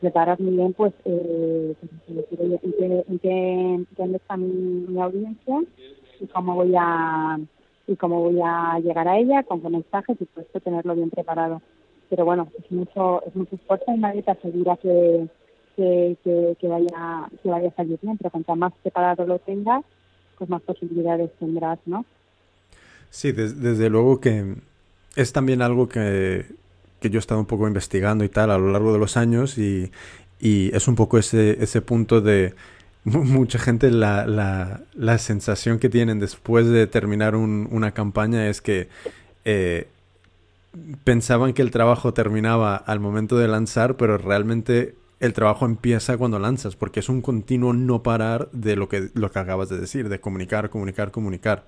[0.00, 1.74] preparar muy bien pues eh,
[2.08, 5.62] en, qué, dónde está mi, audiencia
[6.20, 7.38] y cómo voy a
[7.86, 11.62] y cómo voy a llegar a ella con qué mensajes y pues tenerlo bien preparado.
[12.10, 15.28] Pero bueno es mucho es mucho esfuerzo y nadie te asegura que
[15.76, 16.16] que,
[16.58, 19.84] que, vaya que vaya a salir bien pero cuanto más preparado lo tengas
[20.36, 22.04] pues más posibilidades tendrás no
[23.10, 24.56] sí desde luego que
[25.16, 26.46] es también algo que,
[27.00, 29.90] yo he estado un poco investigando y tal a lo largo de los años y,
[30.40, 32.54] es un poco ese, ese punto de
[33.04, 34.26] mucha gente la,
[34.94, 38.88] la, sensación que tienen después de terminar una campaña es que
[39.44, 39.88] eh,
[41.04, 46.38] pensaban que el trabajo terminaba al momento de lanzar, pero realmente el trabajo empieza cuando
[46.38, 50.08] lanzas, porque es un continuo no parar de lo que, lo que acabas de decir,
[50.08, 51.66] de comunicar, comunicar, comunicar.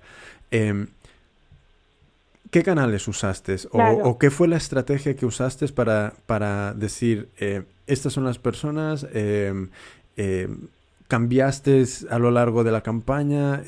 [0.51, 0.87] Em,
[2.51, 3.55] ¿Qué canales usaste?
[3.71, 9.07] O, qué fue la estrategia que usaste para, para decir, eh, estas son las personas,
[9.13, 9.53] eh,
[10.17, 10.47] eh,
[11.07, 13.61] cambiaste a lo largo de la campaña?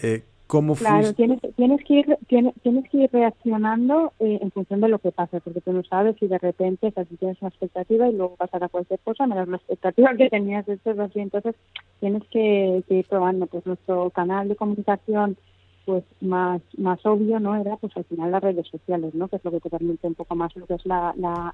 [0.48, 0.88] ¿Cómo fue?
[0.88, 5.12] Claro, tienes, tienes, que ir, tienes, tienes que ir reaccionando en función de lo que
[5.12, 8.68] pasa, porque tú no sabes si de repente o tienes una expectativa y luego pasará
[8.68, 10.92] cualquier cosa menos la expectativa que tenías de este
[11.22, 11.56] entonces
[12.00, 13.46] tienes que, que ir probando.
[13.46, 15.38] Pues nuestro canal de comunicación
[15.86, 19.46] pues más más obvio no era pues al final las redes sociales no que es
[19.46, 21.54] lo que te permite un poco más lo que es la la,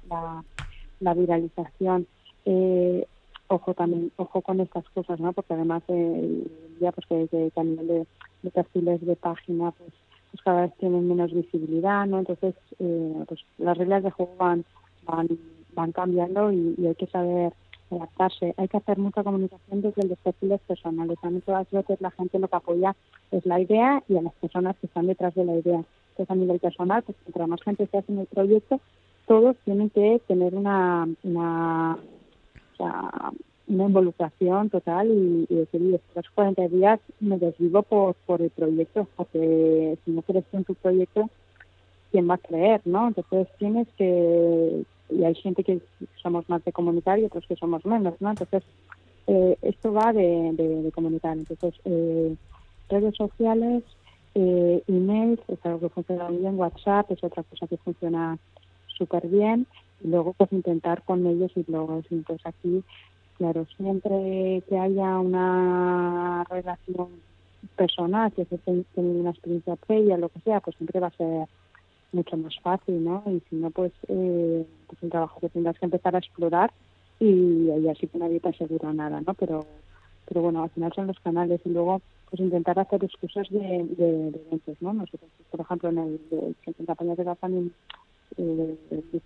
[1.00, 2.06] la, viralización.
[2.44, 3.06] Eh,
[3.48, 6.46] ojo también ojo con estas cosas no porque además eh,
[6.80, 8.06] ya pues que, a nivel
[8.42, 9.92] de, perfiles de página pues
[10.30, 14.64] pues cada vez tienen menos visibilidad no entonces eh, pues las reglas de juego van
[15.04, 15.28] van
[15.74, 17.52] van cambiando y hay que saber
[17.90, 18.54] adaptarse.
[18.56, 21.18] Hay que hacer mucha comunicación desde los perfiles personales.
[21.22, 22.96] A todas veces la gente lo que apoya
[23.30, 25.84] es la idea y a las personas que están detrás de la idea.
[26.10, 28.80] Entonces, a nivel personal, pues entre más gente se hace en el proyecto,
[29.26, 31.98] todos tienen que tener una, una,
[33.68, 39.98] una involucración total y, decir, estos 40 días me desvivo por, por el proyecto, porque
[40.04, 41.28] si no crees en tu proyecto,
[42.10, 43.08] ¿quién va a creer, no?
[43.08, 45.80] Entonces tienes que, y hay gente que
[46.22, 48.30] somos más de comunicar y otros que somos menos, ¿no?
[48.30, 48.62] Entonces,
[49.26, 51.36] eh, esto va de, de, comunicar.
[51.36, 52.34] Entonces, eh,
[52.88, 53.84] redes sociales,
[54.34, 58.38] eh, emails, es algo que funciona muy bien, WhatsApp es otra cosa que funciona
[58.86, 59.66] súper bien,
[60.02, 62.82] y luego pues intentar con ellos y luego Entonces aquí,
[63.36, 67.08] claro, siempre que haya una relación
[67.76, 68.86] personas que tienen
[69.20, 71.48] una experiencia previa, lo que sea, pues siempre va a ser
[72.12, 73.22] mucho más fácil, ¿no?
[73.26, 76.72] Y si no, pues, eh, pues un trabajo que tendrás que empezar a explorar
[77.20, 79.34] y ahí así que nadie te asegura nada, ¿no?
[79.34, 79.66] Pero,
[80.26, 83.58] pero bueno, al final son los canales y luego pues intentar hacer excusas de,
[83.96, 84.92] de, eventos, ¿no?
[84.92, 87.70] Nosotros, por ejemplo, en el de, en campañas de crowdfunding
[88.36, 88.76] eh,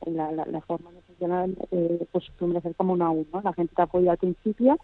[0.06, 3.42] la, la, forma de funcionar eh, pues hacer como una U, ¿no?
[3.42, 4.78] La gente te apoya al principio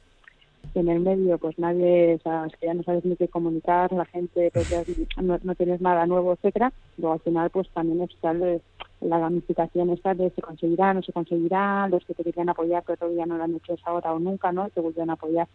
[0.74, 4.50] en el medio pues nadie, o que ya no sabes ni qué comunicar, la gente
[4.52, 4.70] pues
[5.20, 10.14] no, no, tienes nada nuevo, etcétera, luego al final pues también está la gamificación esta
[10.14, 13.44] de se conseguirá, no se conseguirá, los que te querían apoyar pero todavía no lo
[13.44, 14.68] han hecho esa hora o nunca, ¿no?
[14.70, 15.48] Te vuelven a apoyar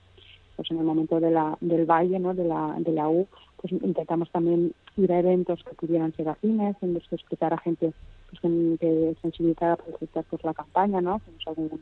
[0.56, 2.34] pues en el momento de la, del valle, ¿no?
[2.34, 6.76] De la, de la U, pues intentamos también ir a eventos que pudieran ser afines,
[6.82, 7.94] en los que explicar a gente
[8.30, 11.20] pues que, que sensibilizada por pues, la campaña, ¿no?
[11.20, 11.82] Pues, algún,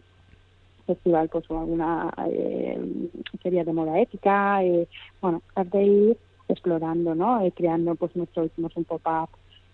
[0.93, 2.79] festival pues o alguna eh,
[3.41, 4.87] feria de moda ética eh,
[5.21, 9.29] bueno de ir explorando no eh, creando pues nuestro hicimos un pop-up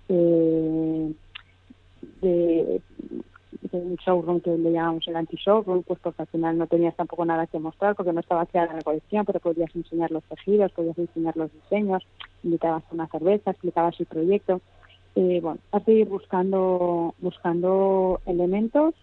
[0.10, 1.12] eh,
[2.22, 2.82] de,
[3.72, 7.26] de, un showroom que le llamamos el anti-showroom pues porque al final no tenías tampoco
[7.26, 10.98] nada que mostrar porque no estaba creada la colección pero podías enseñar los tejidos podías
[10.98, 12.04] enseñar los diseños
[12.44, 14.62] invitabas una cerveza explicabas el proyecto.
[15.16, 18.94] Eh, bueno, has de ir buscando, buscando elementos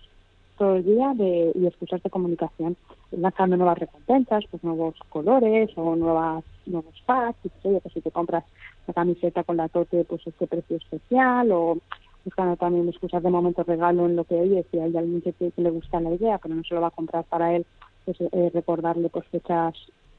[0.56, 2.76] todo el día de, y excusas de comunicación,
[3.10, 8.10] lanzando nuevas recompensas, pues nuevos colores o nuevas nuevos packs, y pues, pues si te
[8.10, 8.44] compras
[8.86, 11.78] la camiseta con la tote, pues este precio especial, o
[12.24, 15.70] buscando también excusas de momento regalo en lo que oye, si hay alguien que, le
[15.70, 17.66] gusta la idea, pero no se lo va a comprar para él,
[18.04, 19.74] pues eh, recordarle pues fechas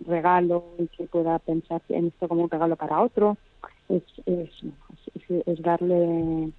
[0.06, 3.38] regalo y que pueda pensar en esto como un regalo para otro,
[3.89, 6.52] es, es darle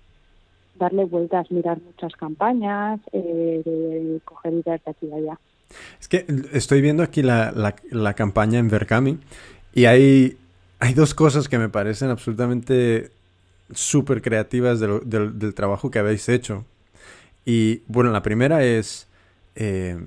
[0.79, 5.39] darle vueltas, mirar muchas campañas, eh, de coger ideas de aquí y allá.
[6.01, 7.53] Es que estoy viendo aquí la,
[7.91, 9.19] la, campaña en Verkami
[9.75, 10.37] y hay,
[10.79, 13.11] hay dos cosas que me parecen absolutamente
[13.73, 16.65] súper creativas del, trabajo que habéis hecho.
[17.45, 19.09] Y bueno, la primera es,
[19.55, 20.07] eh,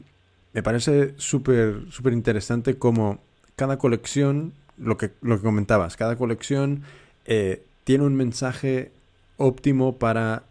[0.53, 3.19] me parece súper súper interesante como
[3.55, 6.83] cada colección, lo que, lo que comentabas, cada colección
[7.25, 8.91] eh, tiene un mensaje
[9.37, 10.43] óptimo para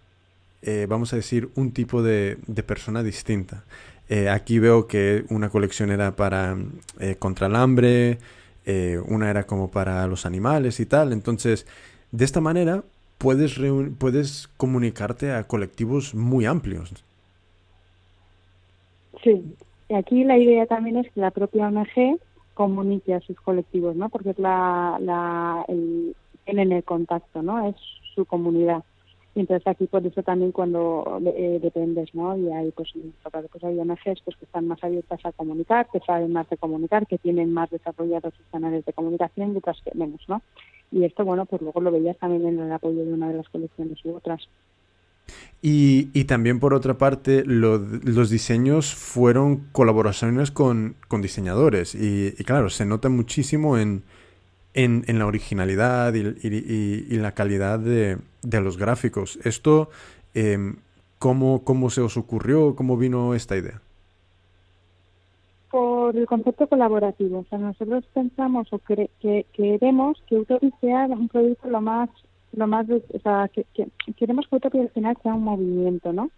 [0.63, 3.65] eh, vamos a decir, un tipo de, persona distinta.
[4.09, 6.57] Eh, aquí veo que una colección era para
[6.99, 8.19] eh, contra el hambre,
[9.07, 11.15] una era como para los animales y tal.
[11.15, 11.67] Entonces,
[12.13, 12.85] de esta manera
[13.17, 13.59] puedes,
[13.99, 16.93] puedes comunicarte a colectivos muy amplios.
[19.25, 19.43] Sí,
[19.89, 22.21] y aquí la idea también es que la propia ONG
[22.53, 24.11] comunique a sus colectivos, ¿no?
[24.11, 27.67] Porque es la, la el, en el contacto, ¿no?
[27.67, 27.77] Es
[28.15, 28.83] su comunidad
[29.41, 32.37] entonces aquí por eso también cuando eh, dependes, ¿no?
[32.37, 36.33] Y hay pues, pues hay ONGs pues, que están más abiertas a comunicar, que saben
[36.33, 40.21] más de comunicar, que tienen más desarrollados sus canales de comunicación y otras que menos,
[40.29, 40.43] ¿no?
[40.91, 43.49] Y esto, bueno, pues luego lo veías también en el apoyo de una de las
[43.49, 44.49] colecciones u otras.
[45.61, 52.45] Y, y también por otra parte, los diseños fueron colaboraciones con, con diseñadores y, y
[52.45, 54.05] claro, se nota muchísimo en,
[54.79, 59.37] en, en la originalidad y, y, la calidad de, de, los gráficos.
[59.43, 59.91] Esto,
[60.35, 60.57] eh,
[61.19, 62.77] ¿cómo, ¿cómo se os ocurrió?
[62.77, 63.81] ¿Cómo vino esta idea?
[65.69, 67.41] Por el concepto colaborativo.
[67.41, 69.11] O sea, nosotros pensamos o que,
[69.53, 72.09] queremos que Utopia sea un proyecto lo más,
[72.53, 73.67] lo más, o sea, que,
[74.17, 76.31] queremos que Utopia al final sea un movimiento, ¿no?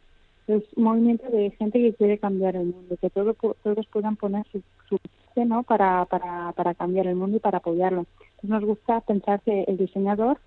[0.46, 4.46] Es un movimiento de gente que quiere cambiar el mundo, que todos, todos puedan poner
[4.50, 4.98] su, su
[5.36, 5.62] ¿no?
[5.62, 8.06] Para, para, para cambiar el mundo y para apoyarlo.
[8.42, 10.38] Nos gusta pensar que el diseñador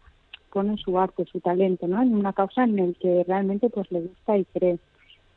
[0.52, 2.02] pone su arte, su talento, ¿no?
[2.02, 4.78] En una causa en el que realmente pues le gusta y cree.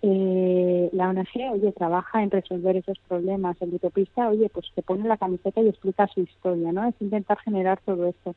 [0.02, 3.56] Eh, la ONG, oye, trabaja en resolver esos problemas.
[3.60, 6.86] El utopista, oye, pues se pone la camiseta y explica su historia, ¿no?
[6.86, 8.34] Es intentar generar todo esto.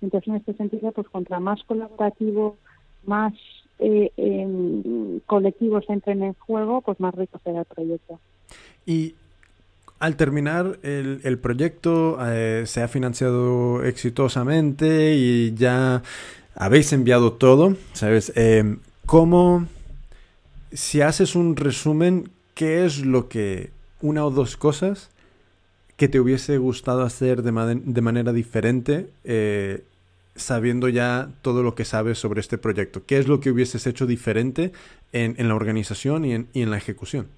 [0.00, 2.56] Entonces, en este sentido, pues contra más colaborativo,
[3.04, 3.34] más
[3.78, 8.18] eh, eh, colectivos entren en juego, pues más rico será el proyecto.
[8.86, 9.14] Y
[10.02, 16.02] al terminar el, proyecto eh, se ha financiado exitosamente y ya
[16.56, 18.32] habéis enviado todo, ¿sabes?
[18.34, 19.68] Eh, ¿Cómo,
[20.72, 25.10] si haces un resumen, qué es lo que, una o dos cosas
[25.96, 29.84] que te hubiese gustado hacer de, manera diferente eh,
[30.34, 33.06] sabiendo ya todo lo que sabes sobre este proyecto?
[33.06, 34.72] ¿Qué es lo que hubieses hecho diferente
[35.12, 37.28] en, la organización y en la ejecución?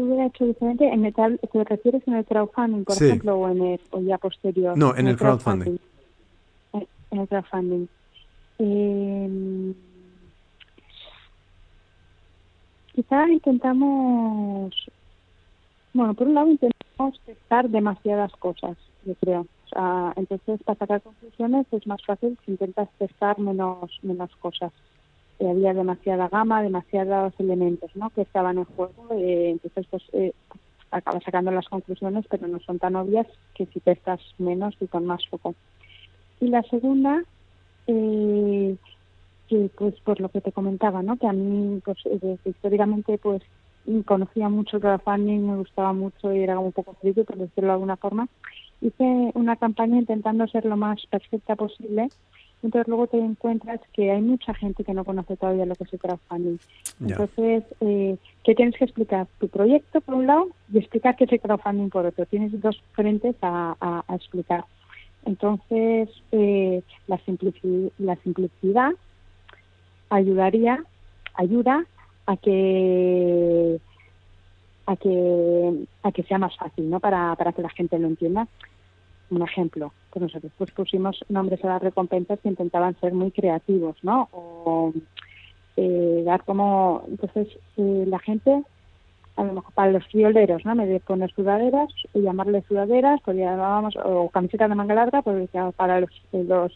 [0.00, 0.86] Hubiera hecho diferente?
[0.86, 4.76] En el, ¿Te refieres en el crowdfunding, por ejemplo, o en el o ya posterior?
[4.76, 5.78] No, en, el crowdfunding.
[6.72, 7.86] En, el crowdfunding.
[8.58, 9.74] Eh,
[12.94, 14.74] quizá intentamos,
[15.92, 19.40] bueno, por un lado intentamos testar demasiadas cosas, yo creo.
[19.40, 24.72] O sea, entonces, para sacar conclusiones es más fácil si intentas testar menos, menos cosas.
[25.38, 28.10] Eh, había demasiada gama, demasiados elementos ¿no?
[28.10, 30.32] que estaban en juego, eh, entonces pues eh,
[30.90, 35.06] acabas sacando las conclusiones, pero no son tan obvias que si testas menos y con
[35.06, 35.54] más foco.
[36.40, 37.22] Y la segunda,
[37.86, 38.76] eh,
[39.76, 41.16] pues por lo que te comentaba, ¿no?
[41.16, 41.98] que a mí pues
[42.44, 43.42] históricamente pues
[44.04, 47.74] conocía mucho el crowdfunding, me gustaba mucho y era un poco frío, por decirlo de
[47.74, 48.28] alguna forma.
[48.80, 52.08] Hice una campaña intentando ser lo más perfecta posible.
[52.62, 55.92] Entonces luego te encuentras que hay mucha gente que no conoce todavía lo que es
[55.92, 56.58] el crowdfunding.
[57.00, 59.28] Entonces, eh, ¿qué tienes que explicar?
[59.38, 62.26] Tu proyecto por un lado y explicar qué es el crowdfunding por otro.
[62.26, 64.64] Tienes dos frentes a, explicar.
[65.24, 67.20] Entonces, eh, la,
[67.98, 68.92] la simplicidad
[70.10, 70.82] ayudaría,
[71.34, 71.84] ayuda
[72.26, 73.80] a que
[74.86, 78.48] a que a que sea más fácil no para, para que la gente lo entienda
[79.30, 83.96] un ejemplo pues nosotros pues pusimos nombres a las recompensas que intentaban ser muy creativos
[84.02, 84.92] no o
[85.76, 88.62] eh, dar como entonces eh, la gente
[89.38, 90.74] a lo mejor para los frioleros, ¿no?
[90.74, 96.00] Me poner sudaderas y llamarle sudaderas, pues llamábamos, o camisetas de manga larga, pues para
[96.00, 96.72] los, los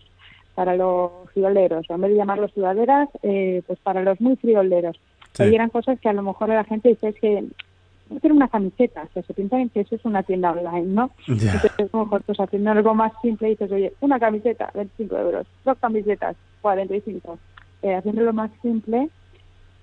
[0.54, 4.96] para los frioleros, o en vez de llamarlos sudaderas, eh, pues para los muy frioleros.
[5.32, 5.44] Sí.
[5.54, 7.44] eran cosas que a lo mejor la gente dice es que
[8.12, 11.10] no quiero una camiseta, o sea, se piensa que eso es una tienda online, ¿no?
[11.26, 15.46] Entonces, lo mejor pues haciendo algo más simple y dices, oye, una camiseta, 25 euros,
[15.64, 17.38] dos camisetas, 45.
[17.82, 19.08] Eh, haciéndolo más simple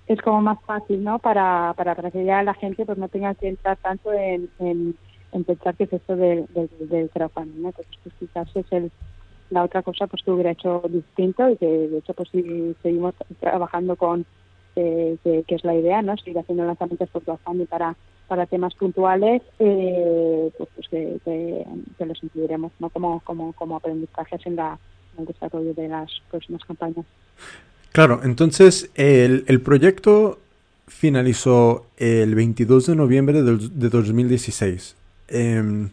[0.06, 1.18] es como más fácil, ¿no?
[1.18, 4.96] Para, para, para que ya la gente pues no tenga que entrar tanto en, en,
[5.44, 7.68] pensar que es esto del, del, del crowdfunding, ¿no?
[7.68, 8.90] Entonces, pues quizás es el,
[9.50, 13.14] la otra cosa pues que hubiera hecho distinto y que de hecho pues si seguimos
[13.38, 14.24] trabajando con
[14.74, 16.16] que, es la idea, ¿no?
[16.16, 17.96] Seguir haciendo lanzamientos por crowdfunding para
[18.30, 21.66] para temas puntuales, eh, pues, pues que,
[22.06, 22.88] los incluiremos, ¿no?
[22.90, 24.78] Como como como aprendizajes en la
[25.14, 27.04] en el desarrollo de las próximas campañas.
[27.90, 30.38] Claro, entonces el, el proyecto
[30.86, 34.94] finalizó el 22 de noviembre de, de 2016.
[35.28, 35.88] Eh,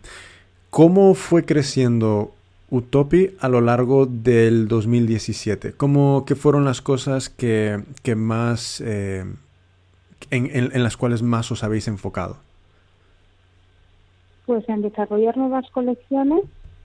[0.70, 2.36] ¿Cómo fue creciendo
[2.70, 5.74] Utopi a lo largo del 2017?
[5.74, 9.26] ¿Cómo, ¿Qué fueron las cosas que, que más, eh,
[10.32, 12.38] en, en, las cuales más os habéis enfocado?
[14.46, 16.44] Pues en desarrollar nuevas colecciones,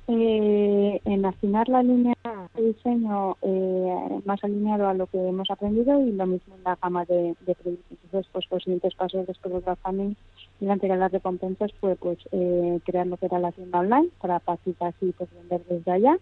[0.09, 2.15] eh, en afinar la línea
[2.55, 6.77] de diseño eh, más alineado a lo que hemos aprendido y lo mismo en la
[6.83, 7.99] gama de, de productos.
[8.05, 10.15] Entonces, pues los siguientes pasos después del crowdfunding
[10.63, 13.81] y la entrega de las recompensas fue pues eh, crear lo que era la tienda
[13.81, 16.19] online para participar y pues vender desde allá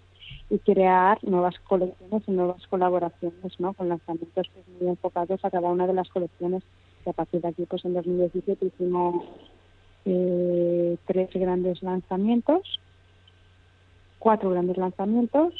[0.48, 3.74] y crear nuevas colecciones y nuevas colaboraciones ¿no?
[3.74, 6.62] con lanzamientos pues, muy enfocados a cada una de las colecciones
[7.02, 9.24] que a partir de aquí pues en 2017 hicimos
[10.04, 12.80] eh, tres grandes lanzamientos
[14.20, 15.52] cuatro grandes lanzamientos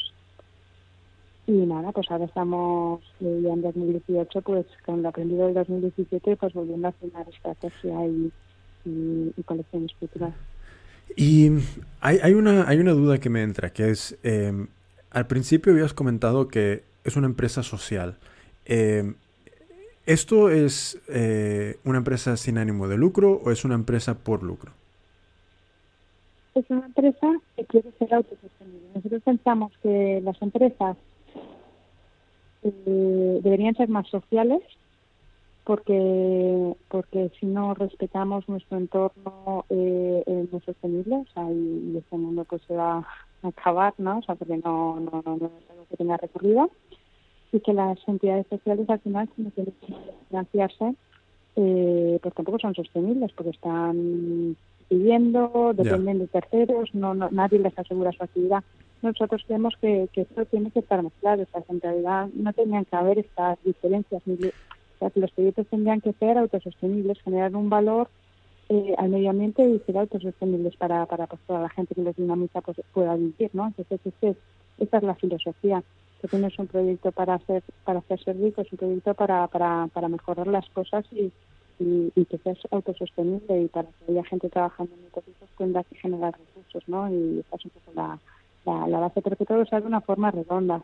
[1.47, 6.37] y nada, pues ahora estamos eh, ya en 2018, pues con lo aprendido del 2017,
[6.37, 8.31] pues volviendo a hacer una estrategia y,
[8.85, 10.33] y, colecciones futuras.
[11.17, 11.49] Y
[11.99, 14.53] hay, hay, una, hay una duda que me entra, que es, eh,
[15.09, 18.17] al principio habías comentado que es una empresa social.
[20.05, 24.71] ¿Esto es eh, una empresa sin ánimo de lucro o es una empresa por lucro?
[26.55, 28.87] Es una empresa que quiere ser autosostenible.
[28.95, 30.97] Nosotros pensamos que las empresas
[32.63, 34.61] eh, deberían ser más sociales
[35.63, 42.17] porque porque si no respetamos nuestro entorno eh, es muy sostenible o sea, y, este
[42.17, 42.97] mundo pues se va
[43.43, 46.69] a acabar no o sea porque no no, no, es algo que tenga recorrido
[47.51, 49.93] y que las entidades sociales al final si no tienen que
[50.29, 50.95] financiarse
[51.55, 54.55] eh, pues tampoco son sostenibles porque están
[54.87, 58.63] pidiendo dependen de terceros no, no nadie les asegura su actividad.
[59.01, 62.95] Nosotros creemos que, que esto tiene que estar mezclado, o en realidad no tenían que
[62.95, 68.09] haber estas diferencias, o sea, que los proyectos tendrían que ser autosostenibles, generar un valor
[68.69, 72.15] eh, al medio ambiente y ser autosostenibles para, para pues, toda la gente que los
[72.15, 73.67] dinamiza pues, pueda vivir, ¿no?
[73.67, 74.35] Entonces, este,
[74.77, 75.83] esta es la filosofía,
[76.21, 80.07] que tienes un proyecto para hacer para hacerse rico, es un proyecto para, para, para
[80.07, 81.31] mejorar las cosas y,
[81.79, 85.25] y, que seas autosostenible y para que haya gente trabajando en pues
[85.57, 87.09] tenga que generar recursos, ¿no?
[87.11, 90.31] Y esta es un poco la, la, base, pero que todo sea de una forma
[90.31, 90.83] redonda,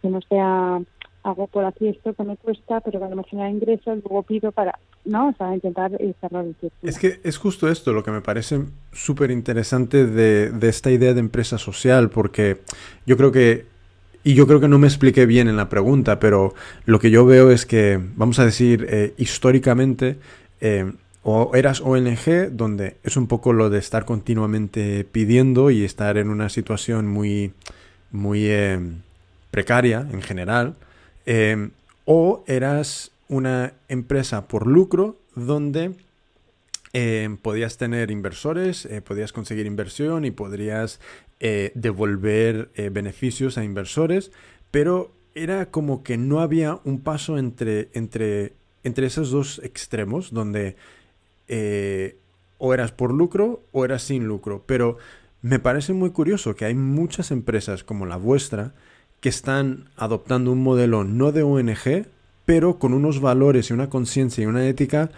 [0.00, 0.80] que no sea
[1.24, 4.78] hago por aquí esto que me cuesta, pero cuando me genera ingresos, luego pido para,
[5.04, 5.28] ¿no?
[5.28, 6.90] O sea, intentar cerrar el círculo.
[6.90, 8.60] Es que es justo esto lo que me parece
[8.92, 12.62] súper interesante de, de esta idea de empresa social, porque
[13.04, 13.77] yo creo que
[14.24, 16.54] y yo creo que no me expliqué bien en la pregunta, pero
[16.84, 20.18] lo que yo veo es que, vamos a decir, eh, históricamente,
[20.60, 20.92] eh,
[21.22, 26.30] o eras ONG, donde es un poco lo de estar continuamente pidiendo y estar en
[26.30, 27.52] una situación muy,
[28.10, 28.80] muy eh,
[29.50, 30.74] precaria en general,
[32.06, 35.92] o eras una empresa por lucro donde
[37.42, 41.00] podías tener inversores, podías conseguir inversión y podrías
[41.40, 44.32] devolver beneficios a inversores,
[44.70, 45.12] pero
[45.42, 50.76] era como que no había un paso entre, entre, entre esos dos extremos donde
[51.46, 52.16] eh,
[52.58, 54.64] o eras por lucro o eras sin lucro.
[54.66, 54.98] Pero
[55.42, 58.74] me parece muy curioso que hay muchas empresas como la vuestra
[59.20, 62.06] que están adoptando un modelo no de ONG,
[62.44, 65.10] pero con unos valores y una conciencia y una ética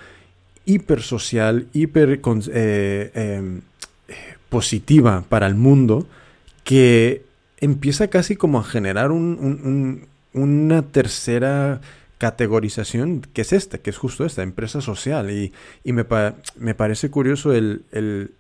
[0.67, 2.21] hiper social, hiper
[2.53, 3.63] eh, em,
[4.51, 6.07] positiva para el mundo,
[6.65, 7.23] que
[7.61, 11.81] empieza casi como a generar una tercera
[12.19, 15.31] categorización que es esta, que es justo esta, empresa social.
[15.31, 15.53] Y,
[15.85, 16.05] me,
[16.57, 18.33] me, parece curioso el,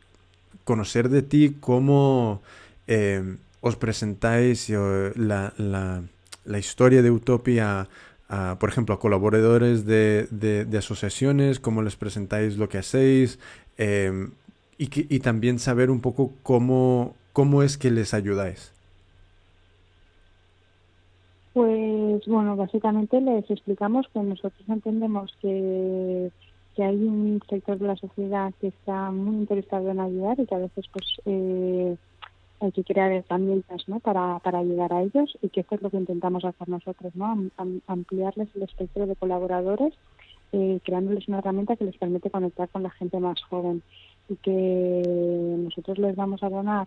[0.64, 2.42] conocer de ti cómo
[2.86, 7.88] eh, os presentáis eh, la, la, historia de Utopia
[8.28, 13.38] a, por ejemplo, a colaboradores de, de, asociaciones, cómo les presentáis lo que hacéis
[13.78, 14.28] eh,
[14.80, 18.72] y, y también saber un poco cómo, cómo es que les ayudáis.
[21.52, 26.30] Pues bueno, básicamente les explicamos que nosotros entendemos que,
[26.74, 30.54] que hay un sector de la sociedad que está muy interesado en ayudar y que
[30.54, 31.96] a veces pues eh,
[32.60, 34.00] hay que crear herramientas ¿no?
[34.00, 37.50] para, para ayudar a ellos y que esto es lo que intentamos hacer nosotros, ¿no?
[37.86, 39.92] ampliarles el espectro de colaboradores,
[40.52, 43.82] eh, creándoles una herramienta que les permite conectar con la gente más joven
[44.30, 46.86] y que nosotros les vamos a donar,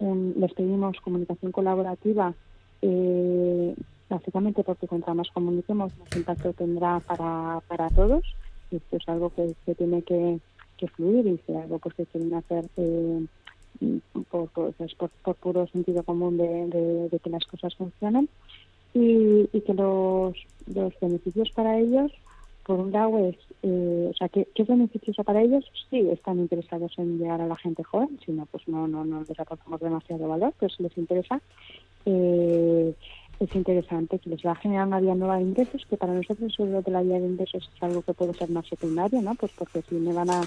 [0.00, 2.34] les pedimos comunicación colaborativa
[2.82, 3.74] eh,
[4.10, 8.24] básicamente porque contra más comuniquemos, más impacto tendrá para, para todos.
[8.70, 10.40] Esto es algo que, se tiene que,
[10.76, 13.26] que, fluir y es algo pues, que quieren hacer eh,
[14.30, 18.28] por, pues, por, por, puro sentido común de, de, que las cosas funcionen.
[18.94, 20.36] Y, y que los,
[20.74, 22.12] los beneficios para ellos
[22.64, 25.64] por un lado es, eh, o sea, ¿qué, ¿qué, es beneficioso para ellos?
[25.90, 29.24] Sí, están interesados en llegar a la gente joven, si no, pues no, no, no
[29.28, 31.40] les aportamos demasiado valor, pero si les interesa,
[32.06, 32.94] eh,
[33.40, 36.52] es interesante, que les va a generar una vía nueva de ingresos, que para nosotros
[36.52, 39.34] eso de la vía de ingresos es algo que puede ser más secundario, ¿no?
[39.34, 40.42] Pues porque si me van a,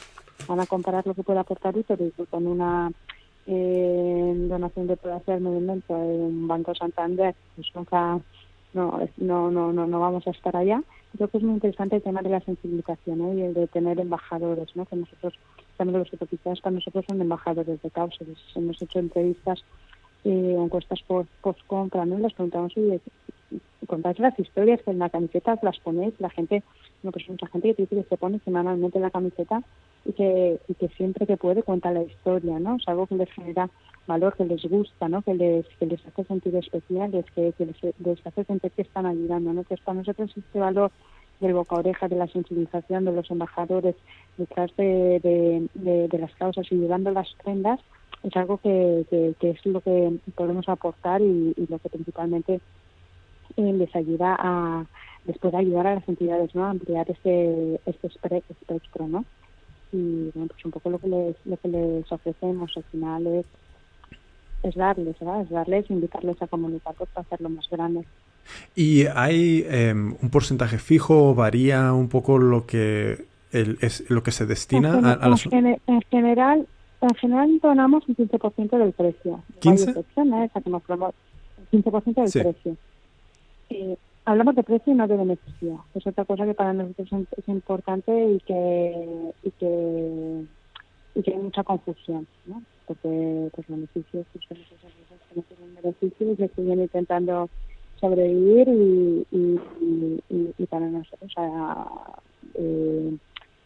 [0.47, 2.91] van a comparar lo que puede aportar Utero con una
[3.47, 8.20] eh, donación que puede hacer movimiento en un Banco Santander, pues nunca,
[8.76, 8.99] no,
[9.51, 10.84] no, no, no, vamos a estar allá.
[11.15, 14.76] Creo que es muy interesante el tema de la sensibilización y el de tener embajadores,
[14.76, 14.86] ¿no?
[14.86, 15.34] Que nosotros,
[15.78, 18.28] también los utopistas para nosotros son embajadores de causas.
[18.53, 19.63] Hemos hecho entrevistas
[20.26, 22.19] eh, encuestas por post compra, ¿no?
[22.19, 22.99] Les preguntamos, oye,
[23.88, 26.61] contáis las historias que en la camiseta las ponéis, la gente,
[27.01, 29.63] no, pues mucha gente que dice que se pone semanalmente la camiseta
[30.03, 32.76] y que, y que siempre que puede cuenta la historia, ¿no?
[32.76, 33.69] Es algo que les genera
[34.07, 35.21] valor, que les gusta, ¿no?
[35.21, 39.53] Que les, que les hace sentir especiales, que, que les, hace sentir que están ayudando,
[39.53, 39.63] ¿no?
[39.63, 40.91] Que para nosotros este valor
[41.39, 43.95] del boca oreja, de la sensibilización de los embajadores
[44.37, 45.19] detrás de,
[45.73, 47.79] de, de las causas y llevando las prendas,
[48.25, 49.05] es algo que,
[49.39, 52.59] que, es lo que podemos aportar y, lo que principalmente
[53.57, 54.85] eh, les ayuda a
[55.25, 59.25] después de ayudar a las entidades no a ampliar este este espectro no
[59.91, 63.45] y bueno pues un poco lo que les lo que les ofrecemos al final es
[64.66, 65.41] es darles ¿verdad?
[65.41, 68.05] es darles invitarles a comunicar para hacerlo más grande
[68.76, 74.32] y hay em, un porcentaje fijo varía un poco lo que el, es lo que
[74.32, 75.45] se destina a, a las...
[75.45, 76.68] en general
[77.01, 79.43] en general donamos un 15% del precio.
[79.61, 79.66] ¿15?
[79.66, 80.49] Hay
[81.72, 82.78] el 15% del precio.
[83.70, 85.86] Eh, hablamos de precio y no de beneficio.
[85.93, 90.45] Es otra cosa que para nosotros es importante y que y que,
[91.16, 92.61] y que hay mucha confusión, ¿no?
[92.88, 94.55] Porque pues beneficios, pues, que
[95.36, 97.49] no tienen beneficios que siguen intentando
[97.99, 101.31] sobrevivir y, y, y, para nosotros,
[102.55, 103.17] eh,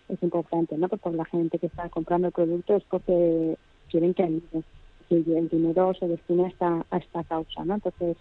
[0.07, 0.87] es importante, ¿no?
[0.87, 3.57] Porque la gente que está comprando el producto es porque
[3.89, 7.75] quieren que el dinero se destine a esta, a esta causa, ¿no?
[7.75, 8.17] Entonces,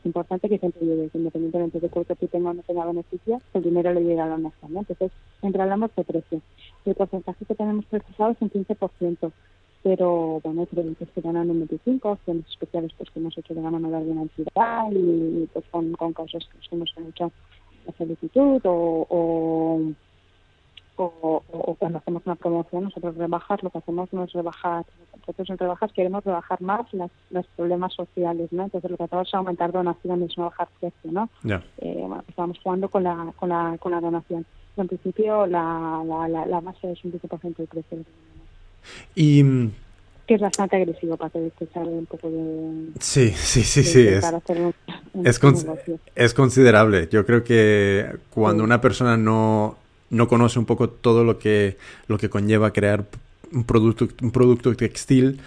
[0.00, 3.62] es importante que siempre llegue, independientemente de cuánto si tenga o no tenga beneficio, el
[3.62, 4.80] dinero le llegue a la mesa, ¿no?
[4.80, 6.40] Entonces, siempre hablamos de precio.
[6.86, 9.32] El porcentaje que tenemos precisado es un 15%,
[9.82, 13.80] pero, bueno, hay que ganan un 25%, acciones especiales pues que hemos hecho de ganar
[13.80, 17.32] de alguna entidad y pues con, con causas que hemos hecho
[17.86, 19.92] la solicitud o, o
[21.02, 24.84] o, cuando hacemos una promoción, nosotros rebajas, lo que hacemos no es rebajar,
[25.18, 26.86] nosotros en rebajas queremos rebajar más
[27.30, 28.64] los problemas sociales, ¿no?
[28.64, 31.28] Entonces lo que hacemos es aumentar donaciones, no bajar precio, ¿no?
[31.42, 31.62] Yeah.
[31.78, 34.44] Eh, bueno, estamos jugando con la, con la, con la donación.
[34.76, 37.98] en principio la, la, la, la masa es un 10% del precio.
[39.14, 39.44] Y
[40.30, 42.92] que es bastante agresivo para que salga un poco de...
[43.00, 44.06] Sí, sí, sí, sí.
[44.06, 44.74] Es, un,
[45.12, 45.56] un es, con,
[46.14, 47.08] es, considerable.
[47.10, 48.64] Yo creo que cuando sí.
[48.66, 49.76] una persona no,
[50.08, 53.06] no conoce un poco todo lo que, lo que conlleva crear
[53.52, 55.40] un producto, un producto textil,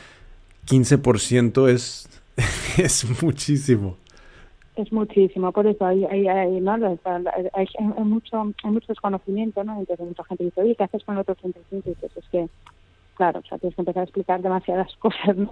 [0.67, 2.09] 15% es,
[2.77, 3.95] es muchísimo.
[4.75, 6.73] Es muchísimo, por eso hay, hay, hay, ¿no?
[6.73, 6.89] hay,
[7.53, 9.79] hay mucho, hay mucho desconocimiento, ¿no?
[9.79, 11.89] Entonces mucha gente dice, oye, ¿qué haces con el otro 35?
[11.89, 12.49] Y dices, es que
[13.15, 15.51] claro, o sea, tienes que empezar a explicar demasiadas cosas, ¿no?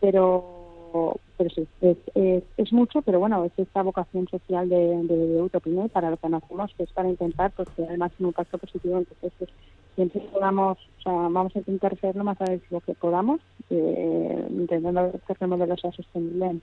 [0.00, 5.16] Pero, pero, sí, es, es, es mucho, pero bueno, es esta vocación social de, de,
[5.16, 6.42] de para lo que nos
[6.74, 8.98] que es para intentar pues, tener el máximo impacto positivo.
[8.98, 9.50] Entonces, pues,
[9.94, 13.40] siempre podamos, o sea, vamos a intentar ser lo más agresivo que podamos,
[13.70, 16.62] eh, intentando que el modelo sea sostenible en,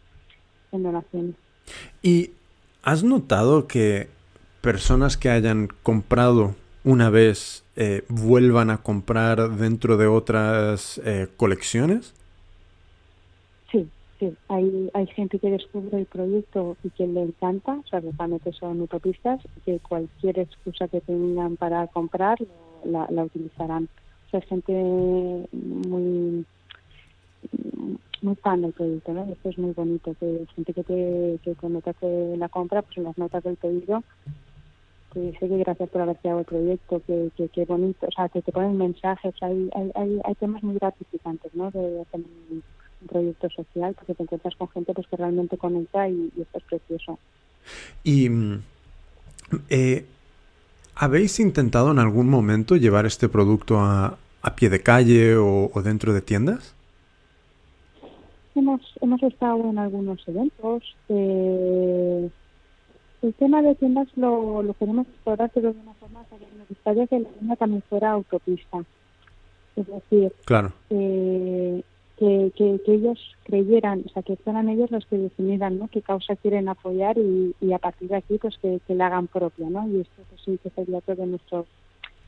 [0.72, 1.36] en donaciones.
[2.02, 2.32] ¿Y
[2.84, 4.10] has notado que
[4.62, 12.14] personas que hayan comprado una vez eh, vuelvan a comprar dentro de otras eh, colecciones?
[13.72, 13.88] Sí,
[14.20, 14.36] sí.
[14.50, 18.82] Hay, hay gente que descubre el proyecto y que le encanta, o sea, realmente son
[18.82, 22.38] utopistas, que cualquier excusa que tengan para comprar
[22.84, 23.88] la, la utilizarán.
[24.28, 24.74] O sea, gente
[25.54, 26.46] muy
[28.22, 29.24] muy fan del proyecto, ¿no?
[29.32, 32.98] Esto es muy bonito, que gente que te que cuando te hace la compra, pues
[32.98, 34.04] en las notas del pedido
[35.14, 38.30] que dice que gracias por haber creado el proyecto, que, que, que bonito, o sea,
[38.30, 41.72] que te ponen mensajes, hay, hay, hay, temas muy gratificantes, ¿no?
[41.72, 42.64] De hacer un, un,
[43.08, 46.64] proyecto social, porque te encuentras con gente pues que realmente conecta y, y esto es
[46.66, 47.18] precioso.
[48.04, 48.30] Y
[49.70, 50.06] eh,
[50.96, 55.82] ¿habéis intentado en algún momento llevar este producto a, a pie de calle o, o
[55.82, 56.76] dentro de tiendas?
[58.56, 60.84] Hemos, hemos estado en algunos eventos.
[61.08, 62.30] Eh,
[63.22, 67.08] el tema de tiendas lo, lo queremos explorar, pero de una forma que nos gustaría
[67.08, 68.80] que la tienda también fuera autopista.
[69.76, 70.74] Es decir, claro.
[70.90, 71.82] eh,
[72.18, 75.88] que, que, que, ellos creyeran, o sea, que fueran ellos los que definieran ¿no?
[75.88, 79.28] qué causa quieren apoyar y, y a partir de aquí pues que, que la hagan
[79.28, 79.88] propia, ¿no?
[79.88, 81.66] Y esto pues, sí que sería otro de nuestros,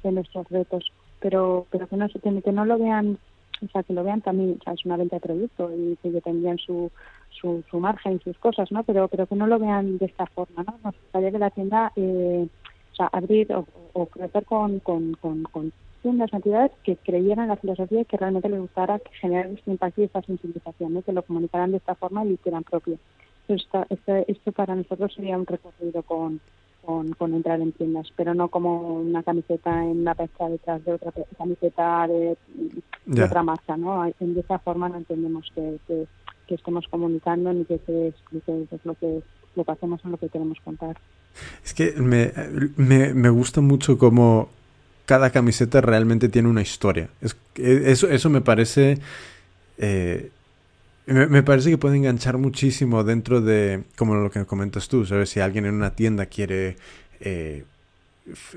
[0.03, 0.91] de nuestros retos.
[1.19, 3.17] Pero, pero que no se tiene, que no lo vean
[3.63, 6.21] o sea, que lo vean también, o sea, es una venta de producto y que
[6.21, 6.91] tendrían su,
[7.41, 8.83] su, su margen sus cosas, ¿no?
[8.83, 10.77] Pero, pero que no lo vean de esta forma, ¿no?
[10.83, 12.47] Nos gustaría que la tienda, eh,
[12.91, 17.49] o sea, abrir o, o crecer con, con, con, con tiendas, entidades que creyeran en
[17.49, 21.01] la filosofía y que realmente les gustara generar este impacto y esta sensibilización, ¿no?
[21.01, 22.97] que lo comunicaran de esta forma y lo hicieran propio.
[23.47, 26.39] Entonces, esto, esto, para nosotros sería un recorrido con,
[26.85, 30.93] con, con, entrar en tiendas, pero no como una camiseta en una pesca detrás de
[30.93, 32.37] otra camiseta de,
[33.05, 34.03] de otra marca, ¿no?
[34.03, 36.07] De esa forma no entendemos que, que,
[36.51, 39.21] que estemos comunicando ni que se explique lo que
[39.55, 40.97] lo que hacemos en lo que queremos contar.
[41.63, 42.33] Es que me,
[42.75, 44.49] me, me gusta mucho cómo
[45.05, 47.09] cada camiseta realmente tiene una historia.
[47.21, 48.97] Es, eso, eso me parece...
[49.77, 50.29] Eh,
[51.05, 55.29] me, me, parece que puede enganchar muchísimo dentro de, como lo que comentas tú, ¿sabes?
[55.29, 56.77] Si alguien en una tienda quiere
[57.19, 57.65] eh,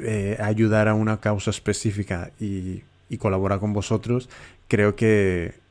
[0.00, 4.28] eh, ayudar a una causa específica y, y colabora con vosotros,
[4.68, 5.63] creo que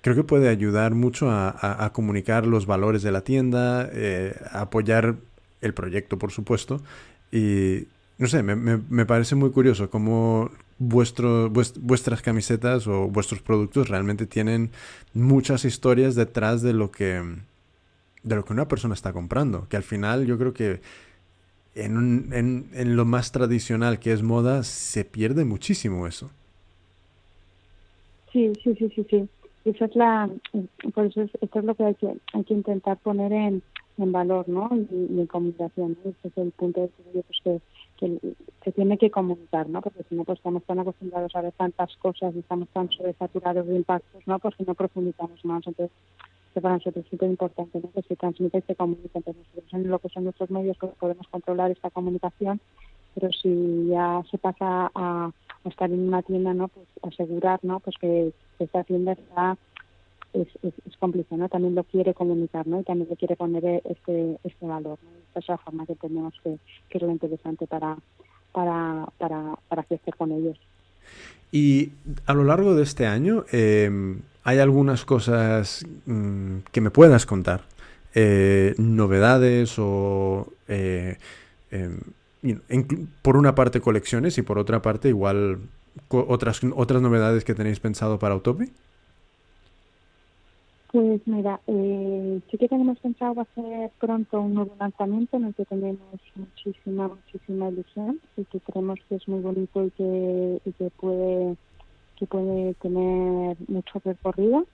[0.00, 5.16] creo que puede ayudar mucho a, comunicar los valores de la tienda, eh, apoyar
[5.60, 6.80] el proyecto, por supuesto,
[7.30, 7.86] y
[8.18, 14.26] no sé, me, me, parece muy curioso cómo vuestro, vuestras camisetas o vuestros productos realmente
[14.26, 14.70] tienen
[15.14, 17.22] muchas historias detrás de lo que
[18.22, 19.66] de lo que una persona está comprando.
[19.68, 20.80] Que al final yo creo que
[21.74, 26.30] en, un, en, en lo más tradicional que es moda se pierde muchísimo eso.
[28.32, 29.28] Sí, sí, sí, sí, sí.
[29.64, 30.28] Eso es la,
[30.94, 33.62] por eso es, esto es lo que hay que, hay que intentar poner en,
[33.98, 34.70] en valor, ¿no?
[34.72, 35.98] Y, y en comunicación.
[36.02, 36.10] ¿no?
[36.10, 37.60] Ese es el punto de estudio pues, que,
[37.98, 38.34] que
[38.64, 39.82] se tiene que comunicar, ¿no?
[39.82, 43.66] Porque si no, pues estamos tan acostumbrados a ver tantas cosas y estamos tan sobresaturados
[43.66, 44.38] de impactos, ¿no?
[44.38, 45.66] Pues no profundizamos más.
[45.66, 45.94] Entonces,
[46.54, 47.90] que para nosotros es súper importante, ¿no?
[47.92, 49.10] Que se transmite y se comunique.
[49.14, 52.60] Entonces, en lo que son nuestros medios pues podemos controlar esta comunicación,
[53.14, 55.30] pero si ya se pasa a
[55.64, 56.68] estar en una tienda, ¿no?
[56.68, 57.80] Pues asegurar, ¿no?
[57.80, 59.56] Pues que, esta tienda está
[60.34, 61.48] es, es, es, cómplice, ¿no?
[61.48, 62.80] También lo quiere comunicar, ¿no?
[62.80, 65.10] Y también le quiere poner este, este valor, ¿no?
[65.28, 66.58] Esta es la forma que tenemos que,
[66.88, 67.96] que es lo interesante para,
[68.52, 70.58] para, para, para crecer con ellos.
[71.52, 71.90] Y
[72.26, 73.90] a lo largo de este año, eh,
[74.44, 77.62] ¿hay algunas cosas mmm, que me puedas contar?
[78.14, 80.52] Eh, ¿Novedades o...
[80.68, 81.16] Eh,
[83.22, 85.58] por una parte colecciones y por otra parte igual
[86.08, 88.66] otras, otras novedades que tenéis pensado para Autopi?
[90.92, 95.64] Pues mira, eh, sí que tenemos pensado hacer pronto un nuevo lanzamiento en el que
[95.64, 100.90] tenemos muchísima, muchísima ilusión y que creemos que es muy bonito y que, y que
[100.98, 101.56] puede
[102.16, 104.66] que puede tener mucho recorrido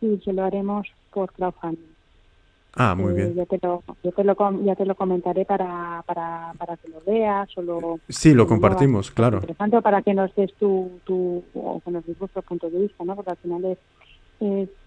[0.00, 1.95] y que lo haremos por crowdfunding.
[2.76, 3.28] Ah, muy bien.
[3.28, 6.88] Eh, ya, te lo, ya, te lo, ya te lo comentaré para, para, para que
[6.88, 8.00] lo veas o lo...
[8.08, 9.38] Sí, lo compartimos, claro.
[9.38, 13.02] Interesante para que nos des tu, tu o que nos des vuestro punto de vista,
[13.04, 13.16] ¿no?
[13.16, 13.78] Porque al final es,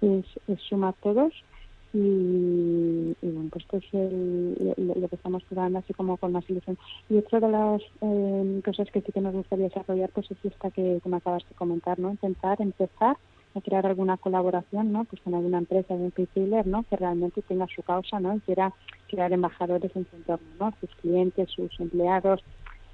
[0.01, 1.33] es, es, sumar todos
[1.91, 6.77] y, bueno, pues esto es el, lo, que estamos jugando así como con más ilusión.
[7.09, 10.69] Y otra de las eh, cosas que sí que nos gustaría desarrollar pues es esta
[10.69, 12.11] que, que me acabas de comentar, ¿no?
[12.11, 13.17] Intentar empezar
[13.56, 15.06] a crear alguna colaboración, ¿no?
[15.06, 16.84] Pues con alguna empresa, algún dealer, ¿no?
[16.84, 18.36] Que realmente tenga su causa, ¿no?
[18.36, 18.74] Y quiera
[19.08, 20.74] crear embajadores en su entorno, ¿no?
[20.80, 22.43] Sus clientes, sus empleados,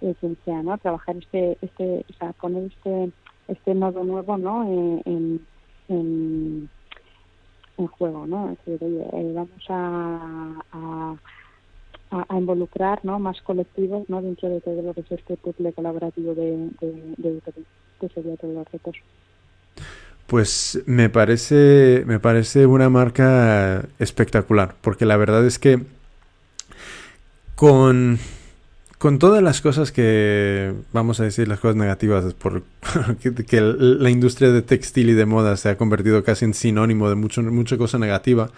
[0.01, 0.77] eh, quien sea, ¿no?
[0.77, 3.11] Trabajar este, este, o sea, poner este,
[3.47, 4.63] este nodo nuevo, ¿no?
[4.63, 5.45] Eh, en,
[5.89, 6.69] en,
[7.97, 8.51] juego, ¿no?
[8.51, 11.15] Es decir, eh, vamos a,
[12.31, 13.19] involucrar ¿no?
[13.19, 14.21] más colectivos ¿no?
[14.21, 17.41] dentro de todo lo que es este puzzle colaborativo de, de, de,
[17.99, 18.95] que sería todos los retos.
[20.27, 25.81] Pues me parece, me parece una marca espectacular, porque la verdad es que
[27.53, 28.17] con,
[28.97, 32.63] con todas las cosas que, vamos a decir, las cosas negativas, por
[33.19, 37.15] que, la industria de textil y de moda se ha convertido casi en sinónimo de
[37.15, 38.49] mucho, mucha cosa negativa,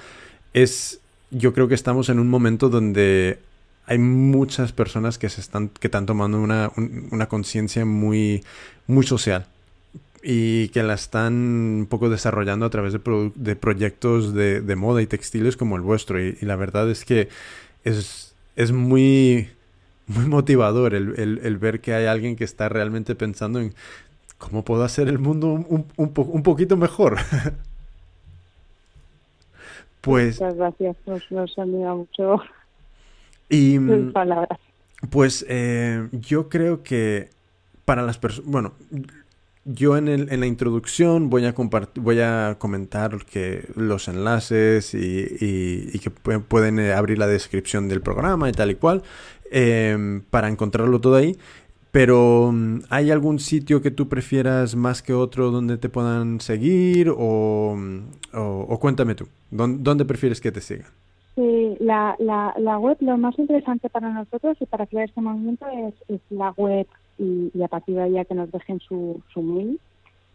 [0.54, 1.02] es,
[1.32, 3.40] yo creo que estamos en un momento donde
[3.88, 6.72] hay muchas personas que se están, que están tomando una,
[7.12, 8.44] una conciencia muy,
[8.88, 9.48] muy social
[10.30, 15.02] y que la están un poco desarrollando a través de, de proyectos de, de, moda
[15.02, 16.22] y textiles como el vuestro.
[16.22, 17.30] Y, la verdad es que
[17.86, 19.48] es, es muy,
[20.08, 23.74] muy motivador el, el, el, ver que hay alguien que está realmente pensando en
[24.38, 27.20] cómo puedo hacer el mundo un, un, un poquito mejor.
[30.02, 30.42] pues...
[30.42, 32.42] Muchas gracias, nos, nos anima mucho
[33.48, 33.80] y,
[34.12, 34.60] palabras.
[35.10, 37.30] Pues eh, yo creo que
[37.86, 38.74] para las personas, bueno,
[39.68, 41.54] yo en, el, en, la introducción voy a,
[41.96, 48.02] voy a comentar que los enlaces y, y, que pueden eh, abrir la descripción del
[48.02, 49.04] programa y tal y cual
[49.52, 51.36] em, para encontrarlo todo ahí.
[51.92, 57.12] Pero mm, ¿hay algún sitio que tú prefieras más que otro donde te puedan seguir?
[57.16, 58.00] O, mm,
[58.36, 60.88] o, cuéntame tú, ¿dónde, prefieres que te sigan?
[61.36, 65.68] Sí, la, la, la, web, lo más interesante para nosotros y para crear este movimiento
[65.68, 66.88] es, es la web
[67.18, 69.80] y, a partir de ahí que nos dejen su, su mail,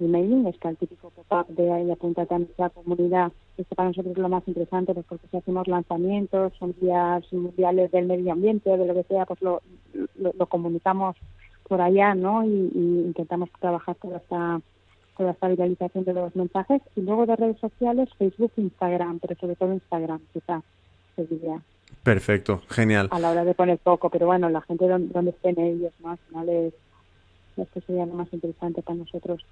[0.00, 3.32] el mailing, está el típico pop-up de ahí apúntate a nuestra comunidad.
[3.56, 7.90] Esto para nosotros es lo más interesante, pues porque si hacemos lanzamientos, son días mundiales
[7.92, 9.62] del medio ambiente de lo que sea, pues lo,
[10.16, 11.16] lo, comunicamos
[11.68, 12.44] por allá, ¿no?
[12.44, 12.70] Y,
[13.06, 14.60] intentamos trabajar toda esta
[15.16, 19.56] toda esta viralización de los mensajes y luego de redes sociales Facebook Instagram pero sobre
[19.56, 20.64] todo Instagram quizás
[21.18, 21.60] diría
[22.02, 23.08] Perfecto, genial.
[23.10, 26.10] A la hora de poner poco, pero bueno, la gente donde, estén ellos, ¿no?
[26.10, 26.74] Al final es,
[27.56, 29.44] esto sería lo más interesante para nosotros.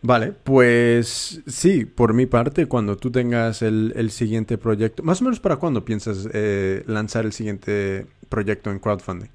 [0.00, 5.24] Vale, pues sí, por mi parte, cuando tú tengas el, el siguiente proyecto, más o
[5.24, 9.28] menos para cuándo piensas eh, lanzar el siguiente proyecto en crowdfunding?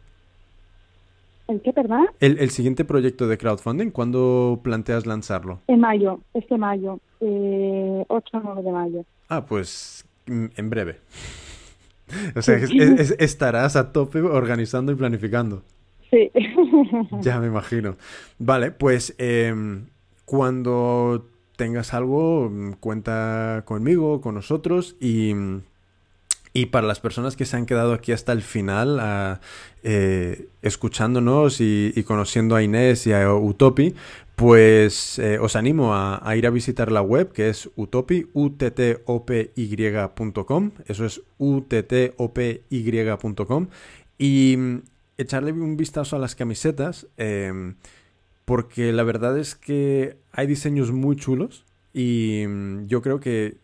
[1.48, 2.08] ¿El qué, perdón?
[2.20, 5.60] El, el siguiente proyecto de crowdfunding, ¿cuándo planteas lanzarlo?
[5.68, 9.06] En mayo, este mayo, eh, 8 o 9 de mayo.
[9.28, 11.00] Ah, pues mm, en breve.
[12.36, 15.64] O sea, estarás a tope organizando y planificando.
[16.10, 16.32] Sí.
[17.22, 17.98] Ya me imagino.
[18.38, 19.88] Vale, pues em,
[20.26, 25.34] cuando tengas algo, cuenta conmigo, con nosotros y,
[26.54, 29.40] y para las personas que se han quedado aquí hasta el final,
[29.82, 33.96] eh, escuchándonos y, y, conociendo a Inés y a Utopi,
[34.36, 38.72] pues eh, os animo a, ir a visitar la web que es utopi, uttopy.com,
[40.88, 42.48] eso es uttopy.com
[44.18, 44.82] y mm,
[45.18, 47.76] echarle un vistazo a las camisetas em,
[48.46, 53.58] porque la verdad es que hay diseños muy chulos y mm, yo creo que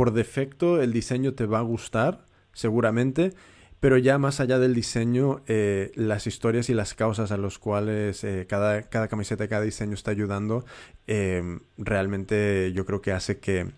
[0.00, 2.24] por defecto el diseño te va a gustar
[2.54, 3.34] seguramente
[3.80, 8.24] pero ya más allá del diseño, eh, las historias y las causas a las cuales
[8.24, 10.64] eh, cada, cada camiseta, cada diseño está ayudando,
[11.06, 13.72] em, realmente yo creo que hace que,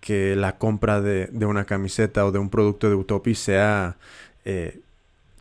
[0.00, 3.98] que la compra de, de, una camiseta o de un producto de Utopi sea
[4.46, 4.80] eh,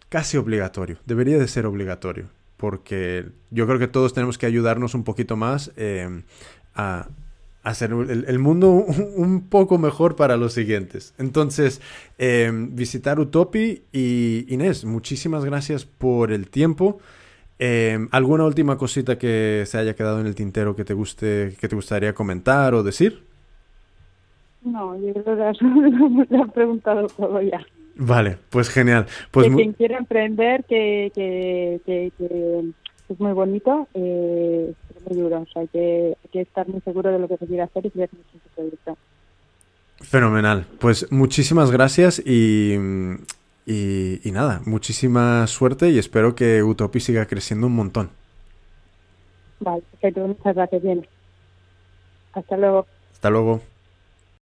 [0.10, 0.98] casi obligatorio.
[1.06, 2.28] Debería de ser obligatorio.
[2.58, 6.24] Porque yo creo que todos tenemos que ayudarnos un poquito más em,
[6.76, 7.08] a,
[7.64, 11.14] hacer el, mundo un, poco mejor para los siguientes.
[11.18, 11.82] Entonces,
[12.18, 17.00] em, visitar Utopi y Inés, muchísimas gracias por el tiempo.
[17.60, 21.68] Em, ¿Alguna última cosita que se haya quedado en el tintero que te guste, que
[21.68, 23.24] te gustaría comentar o decir?
[24.64, 25.66] No, yo creo que
[26.30, 27.66] lo has preguntado todo ya.
[27.96, 29.06] Vale, pues genial.
[29.32, 32.72] Pues que quien quiera emprender, que, que, que,
[33.10, 34.74] es muy bonito, eh,
[35.12, 35.42] es muy duro.
[35.42, 37.86] O sea, hay que, hay que estar muy seguro de lo que se quiere hacer
[37.86, 38.98] y que mucho su proyecto.
[40.02, 40.66] Fenomenal.
[40.80, 42.76] Pues muchísimas gracias y,
[43.66, 48.10] y, y, nada, muchísima suerte y espero que Utopi siga creciendo un montón.
[49.60, 50.28] Vale, perfecto.
[50.28, 50.82] Muchas gracias.
[50.82, 51.08] Bien.
[52.34, 52.88] Hasta luego.
[53.14, 53.62] Hasta luego.